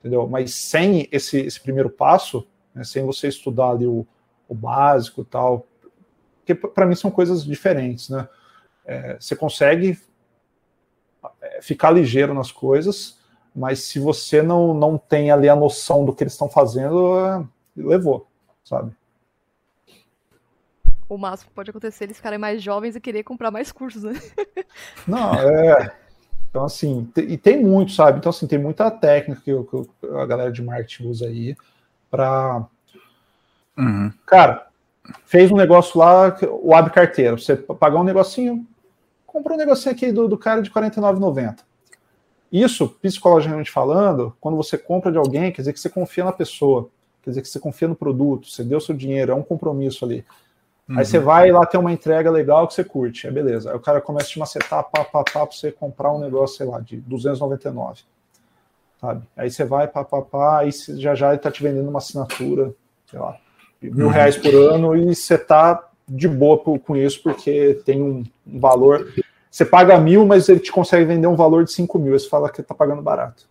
[0.00, 0.26] Entendeu?
[0.26, 4.06] Mas sem esse, esse primeiro passo, né, sem você estudar ali o,
[4.48, 5.66] o básico tal,
[6.38, 8.28] porque para mim são coisas diferentes, né?
[8.84, 9.96] É, você consegue
[11.40, 13.18] é, ficar ligeiro nas coisas,
[13.54, 17.44] mas se você não, não tem ali a noção do que eles estão fazendo, é,
[17.76, 18.26] levou,
[18.64, 18.94] sabe?
[21.14, 24.02] o máximo que pode acontecer é eles ficarem mais jovens e querer comprar mais cursos,
[24.02, 24.14] né?
[25.06, 25.94] Não, é.
[26.48, 28.18] Então, assim, e tem muito, sabe?
[28.18, 31.56] Então, assim, tem muita técnica que, que a galera de marketing usa aí
[32.10, 32.66] para.
[33.76, 34.12] Uhum.
[34.26, 34.66] Cara,
[35.24, 37.36] fez um negócio lá, o abre carteira.
[37.36, 38.66] Você pagar um negocinho,
[39.26, 41.58] compra um negocinho aqui do, do cara de R$ 49,90.
[42.52, 46.90] Isso, psicologicamente falando, quando você compra de alguém, quer dizer que você confia na pessoa,
[47.22, 50.22] quer dizer que você confia no produto, você deu seu dinheiro, é um compromisso ali.
[50.86, 50.98] Uhum.
[50.98, 53.70] Aí você vai lá ter uma entrega legal que você curte, é beleza.
[53.70, 56.58] Aí o cara começa a te macetar, pá, pá, pá, pra você comprar um negócio,
[56.58, 58.02] sei lá, de 299.
[59.00, 59.22] sabe?
[59.34, 62.74] Aí você vai, papapá, aí já já ele tá te vendendo uma assinatura,
[63.06, 63.38] sei lá,
[63.80, 64.12] mil uhum.
[64.12, 69.10] reais por ano e você tá de boa com isso porque tem um valor.
[69.52, 72.18] Você paga mil, mas ele te consegue vender um valor de cinco mil.
[72.18, 73.46] Você fala que tá pagando barato.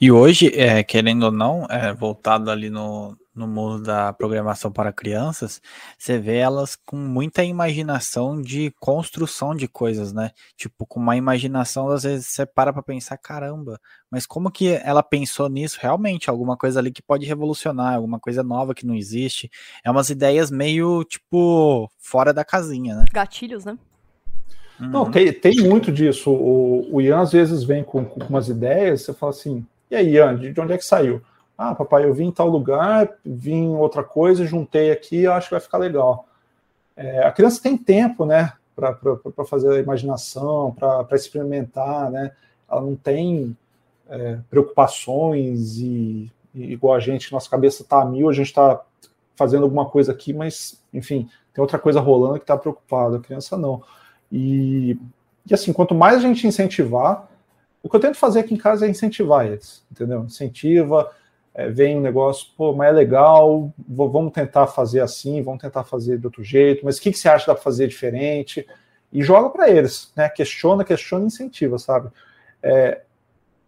[0.00, 4.90] E hoje, é, querendo ou não, é, voltado ali no, no mundo da programação para
[4.90, 5.60] crianças,
[5.98, 10.30] você vê elas com muita imaginação de construção de coisas, né?
[10.56, 13.78] Tipo, com uma imaginação, às vezes você para para pensar, caramba,
[14.10, 15.76] mas como que ela pensou nisso?
[15.78, 19.50] Realmente, alguma coisa ali que pode revolucionar, alguma coisa nova que não existe.
[19.84, 23.04] É umas ideias meio, tipo, fora da casinha, né?
[23.12, 23.76] Gatilhos, né?
[24.80, 26.30] Não, tem, tem muito disso.
[26.30, 30.14] O, o Ian às vezes vem com, com umas ideias, você fala assim, e aí,
[30.14, 31.20] Ian, de onde é que saiu?
[31.58, 35.54] Ah, papai, eu vim em tal lugar, vim em outra coisa, juntei aqui, acho que
[35.54, 36.26] vai ficar legal.
[36.96, 42.32] É, a criança tem tempo, né, para fazer a imaginação, para experimentar, né?
[42.70, 43.56] Ela não tem
[44.08, 48.80] é, preocupações e, e, igual a gente, nossa cabeça está a mil, a gente está
[49.36, 53.16] fazendo alguma coisa aqui, mas, enfim, tem outra coisa rolando que está preocupado.
[53.16, 53.82] A criança não.
[54.30, 54.96] E,
[55.46, 57.28] e assim, quanto mais a gente incentivar,
[57.82, 60.24] o que eu tento fazer aqui em casa é incentivar eles, entendeu?
[60.24, 61.10] Incentiva,
[61.54, 66.18] é, vem um negócio, pô, mas é legal, vamos tentar fazer assim, vamos tentar fazer
[66.18, 68.66] de outro jeito, mas o que, que você acha que dá para fazer diferente?
[69.12, 70.28] E joga para eles, né?
[70.28, 72.10] Questiona, questiona, incentiva, sabe?
[72.62, 73.02] É,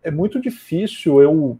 [0.02, 1.58] é muito difícil eu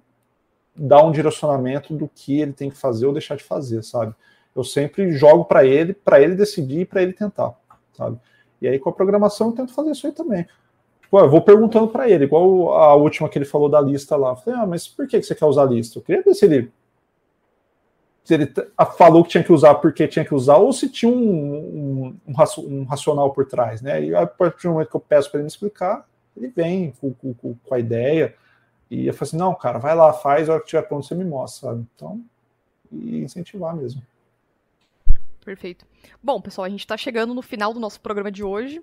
[0.75, 4.15] dar um direcionamento do que ele tem que fazer ou deixar de fazer, sabe?
[4.55, 7.55] Eu sempre jogo para ele, para ele decidir e para ele tentar,
[7.93, 8.19] sabe?
[8.63, 10.47] E aí com a programação eu tento fazer isso aí também.
[11.03, 14.31] Tipo, eu vou perguntando para ele, igual a última que ele falou da lista lá.
[14.31, 15.99] Eu falei, ah, mas por que você quer usar a lista?
[15.99, 16.73] Eu queria ver se ele
[18.25, 18.53] se ele
[18.97, 22.85] falou que tinha que usar porque tinha que usar, ou se tinha um, um, um
[22.85, 24.03] racional por trás, né?
[24.05, 26.07] E a partir do momento que eu peço para ele me explicar,
[26.37, 28.35] ele vem com, com, com, a ideia,
[28.89, 31.17] e eu falo assim, não, cara, vai lá, faz, a hora que tiver pronto você
[31.17, 31.85] me mostra, sabe?
[31.97, 32.21] Então,
[32.93, 34.01] e incentivar mesmo.
[35.45, 35.85] Perfeito.
[36.23, 38.81] Bom, pessoal, a gente está chegando no final do nosso programa de hoje.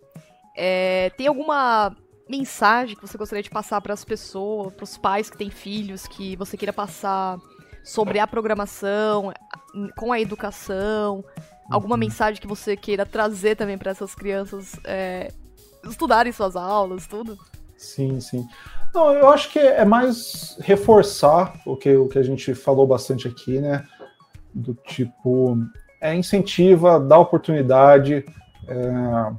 [0.56, 1.96] É, tem alguma
[2.30, 6.06] mensagem que você gostaria de passar para as pessoas, para os pais que têm filhos,
[6.08, 7.40] que você queira passar
[7.84, 9.34] sobre a programação,
[9.98, 11.24] com a educação?
[11.72, 12.00] Alguma uhum.
[12.00, 15.32] mensagem que você queira trazer também para essas crianças é,
[15.84, 17.38] estudarem suas aulas, tudo?
[17.78, 18.46] Sim, sim.
[18.94, 23.28] Não, eu acho que é mais reforçar o que, o que a gente falou bastante
[23.28, 23.88] aqui, né?
[24.54, 25.58] Do tipo,
[26.02, 28.26] é, incentiva, dá oportunidade,
[28.68, 29.32] é,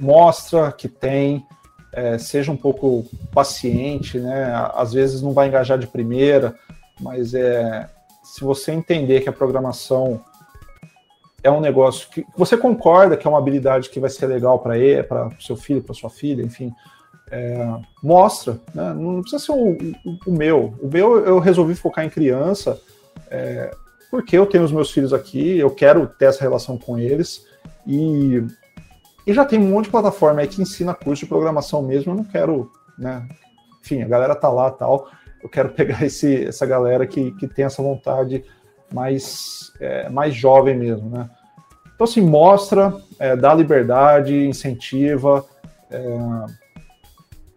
[0.00, 1.46] mostra que tem,
[1.92, 4.52] é, seja um pouco paciente, né?
[4.74, 6.54] Às vezes não vai engajar de primeira,
[7.00, 7.88] mas é,
[8.22, 10.20] se você entender que a programação
[11.42, 14.78] é um negócio que você concorda que é uma habilidade que vai ser legal para
[14.78, 16.72] ele, para seu filho, para sua filha, enfim,
[17.30, 17.68] é,
[18.02, 18.94] mostra, né?
[18.94, 20.74] não precisa ser o, o, o, meu.
[20.80, 22.80] O meu eu resolvi focar em criança
[23.30, 23.70] é,
[24.10, 27.46] porque eu tenho os meus filhos aqui, eu quero ter essa relação com eles
[27.86, 28.44] e
[29.26, 32.12] e já tem um monte de plataforma aí que ensina curso de programação mesmo.
[32.12, 33.26] Eu não quero, né?
[33.80, 35.08] Enfim, a galera tá lá tal.
[35.42, 38.44] Eu quero pegar esse, essa galera que, que tem essa vontade
[38.92, 41.28] mais, é, mais jovem mesmo, né?
[41.94, 45.44] Então, assim, mostra, é, dá liberdade, incentiva.
[45.90, 46.46] É,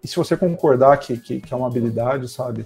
[0.04, 2.66] e se você concordar que, que, que, é uma habilidade, sabe?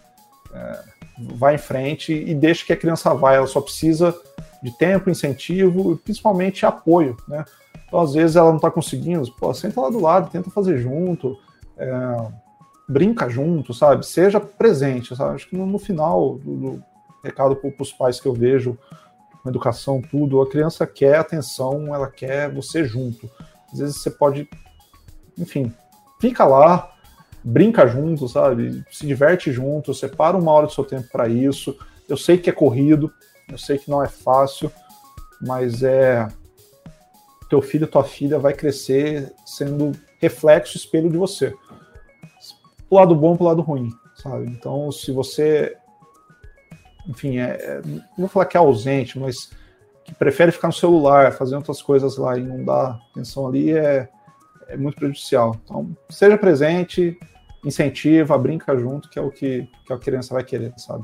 [0.54, 0.80] É,
[1.18, 3.34] vai em frente e deixa que a criança vá.
[3.34, 4.16] Ela só precisa
[4.62, 7.46] de tempo, incentivo e principalmente apoio, né?
[7.88, 11.38] Então, às vezes, ela não está conseguindo, pô, senta lá do lado, tenta fazer junto,
[11.78, 11.92] é,
[12.88, 14.06] brinca junto, sabe?
[14.06, 15.36] Seja presente, sabe?
[15.36, 16.84] Acho que no, no final do, do
[17.24, 18.78] recado para os pais que eu vejo,
[19.42, 23.30] com educação, tudo, a criança quer atenção, ela quer você junto.
[23.72, 24.48] Às vezes você pode,
[25.38, 25.74] enfim,
[26.20, 26.91] fica lá,
[27.44, 28.84] brinca junto, sabe?
[28.92, 31.78] Se diverte junto, separa uma hora do seu tempo para isso.
[32.08, 33.12] Eu sei que é corrido,
[33.50, 34.72] eu sei que não é fácil,
[35.42, 36.28] mas é
[37.50, 41.54] teu filho, tua filha vai crescer sendo reflexo, espelho de você.
[42.88, 44.46] Pro lado bom, pro lado ruim, sabe?
[44.46, 45.76] Então, se você,
[47.08, 49.50] enfim, é, é, não vou falar que é ausente, mas
[50.06, 54.08] que prefere ficar no celular, fazendo outras coisas lá e não dar atenção ali, é,
[54.68, 55.56] é muito prejudicial.
[55.64, 57.18] Então, seja presente,
[57.66, 61.04] incentiva, brinca junto, que é o que, que a criança vai querer, sabe?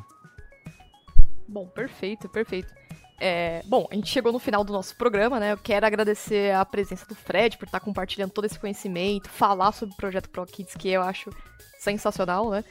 [1.47, 2.73] Bom, perfeito, perfeito.
[3.19, 5.53] É, bom, a gente chegou no final do nosso programa, né?
[5.53, 9.95] Eu quero agradecer a presença do Fred por estar compartilhando todo esse conhecimento, falar sobre
[9.95, 11.31] o projeto Pro Kids, que eu acho
[11.79, 12.63] sensacional, né?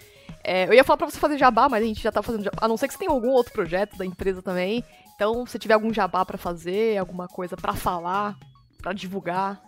[0.45, 2.59] É, eu ia falar pra você fazer jabá, mas a gente já tá fazendo jabá.
[2.61, 4.85] A não ser que você tenha algum outro projeto da empresa também.
[5.15, 8.39] Então, se tiver algum jabá para fazer, alguma coisa para falar,
[8.81, 9.61] para divulgar.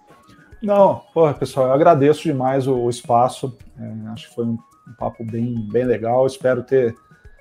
[0.62, 3.56] Não, porra, pessoal, eu agradeço demais o, o espaço.
[3.78, 6.26] É, acho que foi um um papo bem, bem legal.
[6.26, 6.96] Espero ter,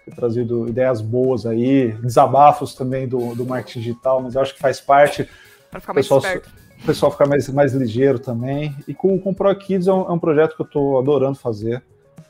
[0.06, 4.82] ter trazido ideias boas aí, desabafos também do, do marketing digital, mas acho que faz
[4.82, 5.28] parte.
[5.72, 6.50] Para ficar mais esperto.
[6.82, 8.76] O pessoal ficar mais, mais ligeiro também.
[8.88, 11.82] E com, com o ProKids é um, é um projeto que eu estou adorando fazer.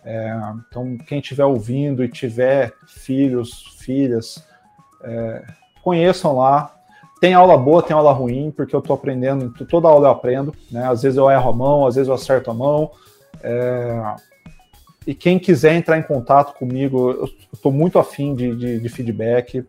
[0.05, 4.41] É, então, quem estiver ouvindo e tiver filhos, filhas,
[5.03, 5.43] é,
[5.83, 6.73] conheçam lá.
[7.19, 10.87] Tem aula boa, tem aula ruim, porque eu estou aprendendo, toda aula eu aprendo, né?
[10.87, 12.91] Às vezes eu erro a mão, às vezes eu acerto a mão.
[13.41, 14.15] É,
[15.07, 19.65] e quem quiser entrar em contato comigo, eu estou muito afim de, de, de, feedback.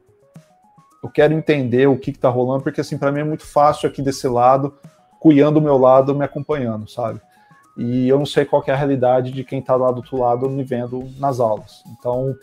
[1.02, 4.02] Eu quero entender o que está rolando, porque assim, para mim é muito fácil aqui
[4.02, 4.74] desse lado,
[5.20, 7.20] cuiando do meu lado, me acompanhando, sabe?
[7.76, 10.50] E eu não sei qual é a realidade de quem está lá do outro lado
[10.50, 11.84] me vendo nas aulas.
[11.96, 12.34] Então,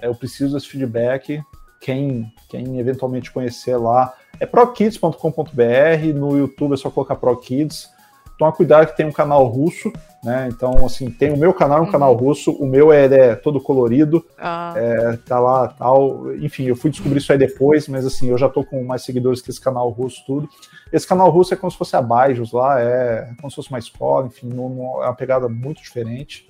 [0.00, 1.42] eu preciso desse feedback.
[1.84, 7.90] Quem, quem eventualmente conhecer lá, é prokids.com.br, no YouTube é só colocar ProKids.
[8.38, 9.92] Toma cuidado que tem um canal russo,
[10.24, 10.48] né?
[10.50, 11.92] Então, assim, tem o meu canal, um uhum.
[11.92, 14.72] canal russo, o meu é, é todo colorido, ah.
[14.74, 16.34] é, tá lá, tal.
[16.36, 19.42] Enfim, eu fui descobrir isso aí depois, mas assim, eu já tô com mais seguidores
[19.42, 20.48] que esse canal russo, tudo.
[20.90, 23.78] Esse canal russo é como se fosse a Baijos lá, é como se fosse uma
[23.78, 26.48] escola, enfim, não, não, é uma pegada muito diferente.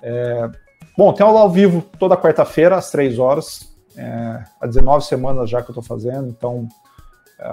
[0.00, 0.48] É,
[0.96, 5.60] bom, tem aula ao vivo toda quarta-feira, às três horas, é, há 19 semanas já
[5.60, 6.68] que eu tô fazendo, então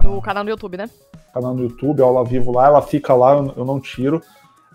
[0.03, 0.89] no canal no YouTube, né?
[1.33, 4.21] Canal no YouTube, aula vivo lá, ela fica lá, eu não tiro.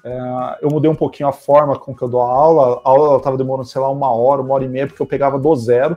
[0.05, 2.81] É, eu mudei um pouquinho a forma com que eu dou a aula.
[2.85, 5.39] A aula estava demorando, sei lá, uma hora, uma hora e meia, porque eu pegava
[5.39, 5.97] do zero.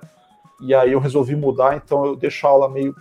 [0.61, 2.95] E aí eu resolvi mudar, então eu deixo a aula meio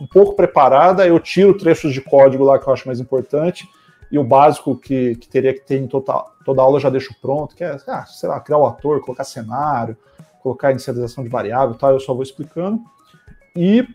[0.00, 3.68] um pouco preparada, eu tiro trechos de código lá que eu acho mais importante,
[4.10, 7.14] e o básico que, que teria que ter em toda, toda aula eu já deixo
[7.20, 9.96] pronto, que é, ah, sei lá, criar o ator, colocar cenário,
[10.44, 12.78] colocar inicialização de variável e tal, eu só vou explicando.
[13.56, 13.88] E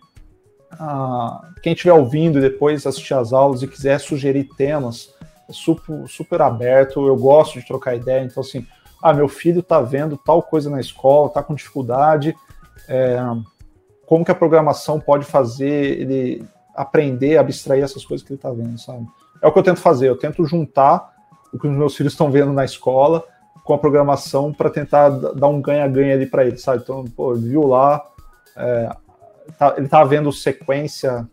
[0.72, 5.14] ah, quem estiver ouvindo depois assistir as aulas e quiser sugerir temas,
[5.48, 8.66] é super, super aberto, eu gosto de trocar ideia, então assim,
[9.02, 12.36] ah, meu filho está vendo tal coisa na escola, está com dificuldade,
[12.88, 13.20] é,
[14.08, 16.44] como que a programação pode fazer ele
[16.76, 19.06] aprender, abstrair essas coisas que ele está vendo, sabe?
[19.42, 21.14] É o que eu tento fazer, eu tento juntar
[21.54, 23.24] o que os meus filhos estão vendo na escola
[23.70, 26.82] com a programação para tentar dar um ganha-ganha ali para eles, sabe?
[26.82, 28.04] Então, pô, viu lá,
[28.58, 28.90] é,
[29.60, 31.30] tá, ele estava vendo sequência.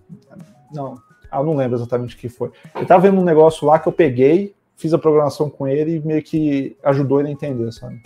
[0.70, 0.98] Não,
[1.32, 2.52] eu não lembro exatamente o que foi.
[2.74, 6.00] Ele estava vendo um negócio lá que eu peguei, fiz a programação com ele e
[6.00, 8.02] meio que ajudou ele a entender, sabe?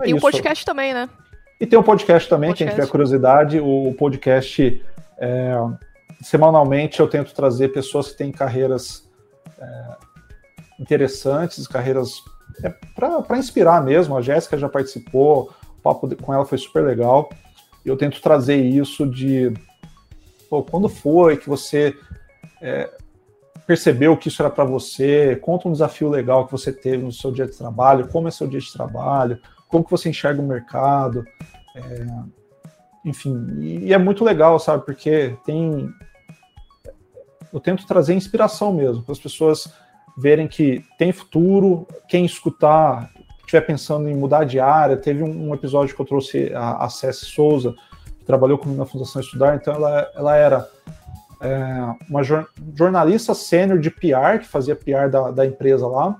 [0.00, 1.06] É e o podcast também, né?
[1.60, 2.74] E tem um podcast também, podcast.
[2.74, 4.82] quem tiver curiosidade, o podcast
[5.18, 5.54] é,
[6.22, 9.06] semanalmente eu tento trazer pessoas que têm carreiras
[9.60, 9.96] é,
[10.80, 12.22] interessantes, carreiras
[12.62, 14.16] é, para inspirar mesmo.
[14.16, 17.28] A Jéssica já participou, o papo com ela foi super legal.
[17.84, 19.52] Eu tento trazer isso de
[20.48, 21.94] pô, quando foi que você
[22.60, 22.90] é,
[23.66, 27.30] percebeu que isso era para você, conta um desafio legal que você teve no seu
[27.30, 29.38] dia de trabalho, como é seu dia de trabalho,
[29.68, 31.24] como que você enxerga o mercado,
[31.76, 32.06] é,
[33.04, 35.92] enfim, e, é muito legal, sabe, porque tem
[37.52, 39.72] eu tento trazer inspiração mesmo, para as pessoas
[40.18, 43.10] verem que tem futuro, quem escutar
[43.40, 46.88] estiver pensando em mudar de área, teve um, um episódio que eu trouxe a, a
[46.90, 47.74] Cessi Souza,
[48.18, 50.68] que trabalhou comigo na Fundação Estudar, então ela, ela era
[51.40, 52.22] é, uma
[52.74, 56.18] jornalista sênior de PR, que fazia PR da, da empresa lá,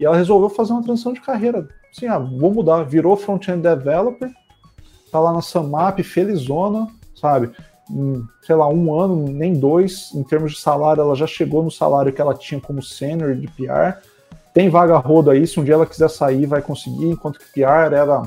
[0.00, 1.68] e ela resolveu fazer uma transição de carreira.
[1.94, 4.30] Assim, ah, vou mudar, virou front-end developer,
[5.10, 7.50] tá lá na Samap, felizona, sabe?
[7.92, 11.70] Em, sei lá, um ano, nem dois, em termos de salário, ela já chegou no
[11.70, 14.00] salário que ela tinha como sênior de PR,
[14.54, 17.92] tem vaga roda aí, se um dia ela quiser sair, vai conseguir, enquanto que PR
[17.94, 18.22] era,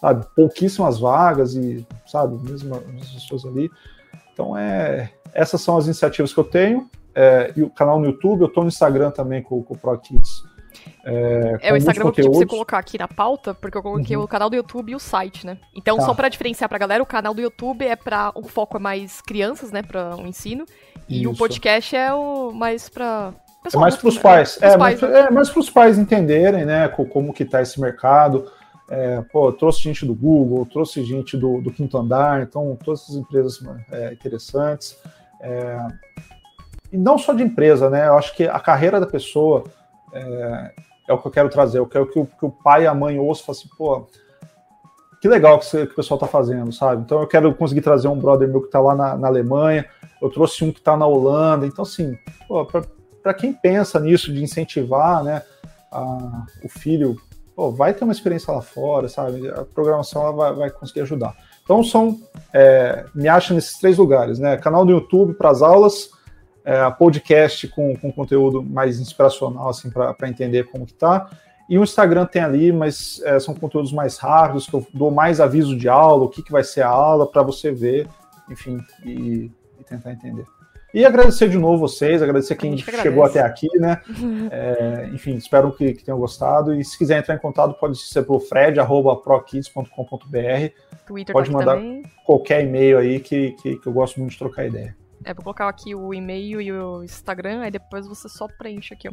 [0.00, 3.70] sabe, pouquíssimas vagas e, sabe, mesmo as pessoas ali.
[4.32, 6.88] Então, é, essas são as iniciativas que eu tenho.
[7.14, 10.44] É, e o canal no YouTube, eu estou no Instagram também com, com o ProKids.
[11.04, 14.24] É, é o Instagram que você colocar aqui na pauta, porque eu coloquei uhum.
[14.24, 15.58] o canal do YouTube e o site, né?
[15.74, 16.04] Então, tá.
[16.04, 19.20] só para diferenciar pra galera, o canal do YouTube é para o foco é mais
[19.20, 20.64] crianças, né, para o um ensino,
[21.08, 21.30] e Isso.
[21.30, 23.32] o podcast é o mais para
[23.74, 24.58] é mais para os pais.
[24.62, 25.20] É, pais, mais, né?
[25.20, 28.50] é mais para os pais entenderem, né, como que está esse mercado.
[28.90, 33.16] É, pô, trouxe gente do Google, trouxe gente do, do Quinto Andar, então todas essas
[33.16, 33.60] empresas
[33.92, 34.96] é, interessantes.
[35.40, 35.78] É,
[36.90, 38.08] e não só de empresa, né?
[38.08, 39.64] Eu acho que a carreira da pessoa
[40.12, 40.72] é,
[41.08, 41.78] é o que eu quero trazer.
[41.78, 44.06] Eu quero que o, que o pai e a mãe ouçam e assim, pô,
[45.20, 47.02] que legal que, você, que o pessoal está fazendo, sabe?
[47.02, 49.86] Então eu quero conseguir trazer um brother meu que está lá na, na, Alemanha,
[50.22, 52.16] eu trouxe um que está na Holanda, então assim,
[53.22, 55.42] para quem pensa nisso de incentivar, né,
[55.90, 57.16] a, o filho,
[57.56, 59.48] pô, vai ter uma experiência lá fora, sabe?
[59.48, 61.34] A programação ela vai, vai conseguir ajudar.
[61.64, 62.18] Então são,
[62.52, 64.56] é, me acha nesses três lugares, né?
[64.56, 66.10] Canal do YouTube para as aulas,
[66.64, 71.30] é, podcast com, com conteúdo mais inspiracional, assim, para entender como que tá,
[71.68, 75.40] E o Instagram tem ali, mas é, são conteúdos mais rápidos, que eu dou mais
[75.40, 78.06] aviso de aula, o que, que vai ser a aula, para você ver,
[78.50, 80.44] enfim, e, e, tentar entender.
[80.92, 84.00] E agradecer de novo vocês, agradecer quem que chegou até aqui, né?
[84.50, 86.74] É, enfim, espero que, que, tenham gostado.
[86.74, 89.86] E se quiser entrar em contato, pode ser pelo fred.prokids.com.br.
[91.06, 92.02] Twitter pode tá mandar também.
[92.24, 94.96] qualquer e-mail aí que, que, que eu gosto muito de trocar ideia.
[95.28, 99.10] É, vou colocar aqui o e-mail e o Instagram, aí depois você só preenche aqui,
[99.10, 99.12] ó.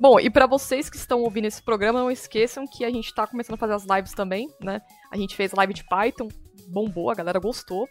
[0.00, 3.26] Bom, e para vocês que estão ouvindo esse programa, não esqueçam que a gente tá
[3.26, 4.80] começando a fazer as lives também, né?
[5.12, 6.28] A gente fez live de Python,
[6.68, 7.86] bombou, a galera gostou.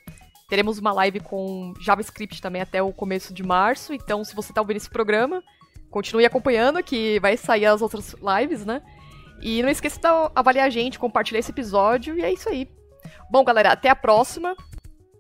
[0.50, 4.60] Teremos uma live com JavaScript também até o começo de março, então se você tá
[4.60, 5.44] ouvindo esse programa,
[5.92, 8.82] continue acompanhando que vai sair as outras lives, né?
[9.40, 12.68] E não esqueça de avaliar a gente, compartilhar esse episódio e é isso aí.
[13.30, 14.56] Bom, galera, até a próxima.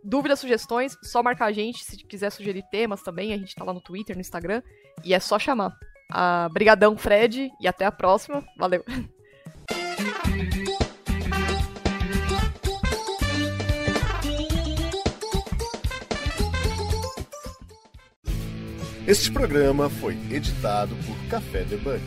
[0.04, 1.84] Dúvidas, sugestões, só marcar a gente.
[1.84, 4.62] Se quiser sugerir temas também, a gente tá lá no Twitter, no Instagram.
[5.04, 5.72] E é só chamar.
[6.12, 8.44] Ah, brigadão, Fred, e até a próxima.
[8.58, 8.84] Valeu!
[19.08, 22.02] Este programa foi editado por Café Debug.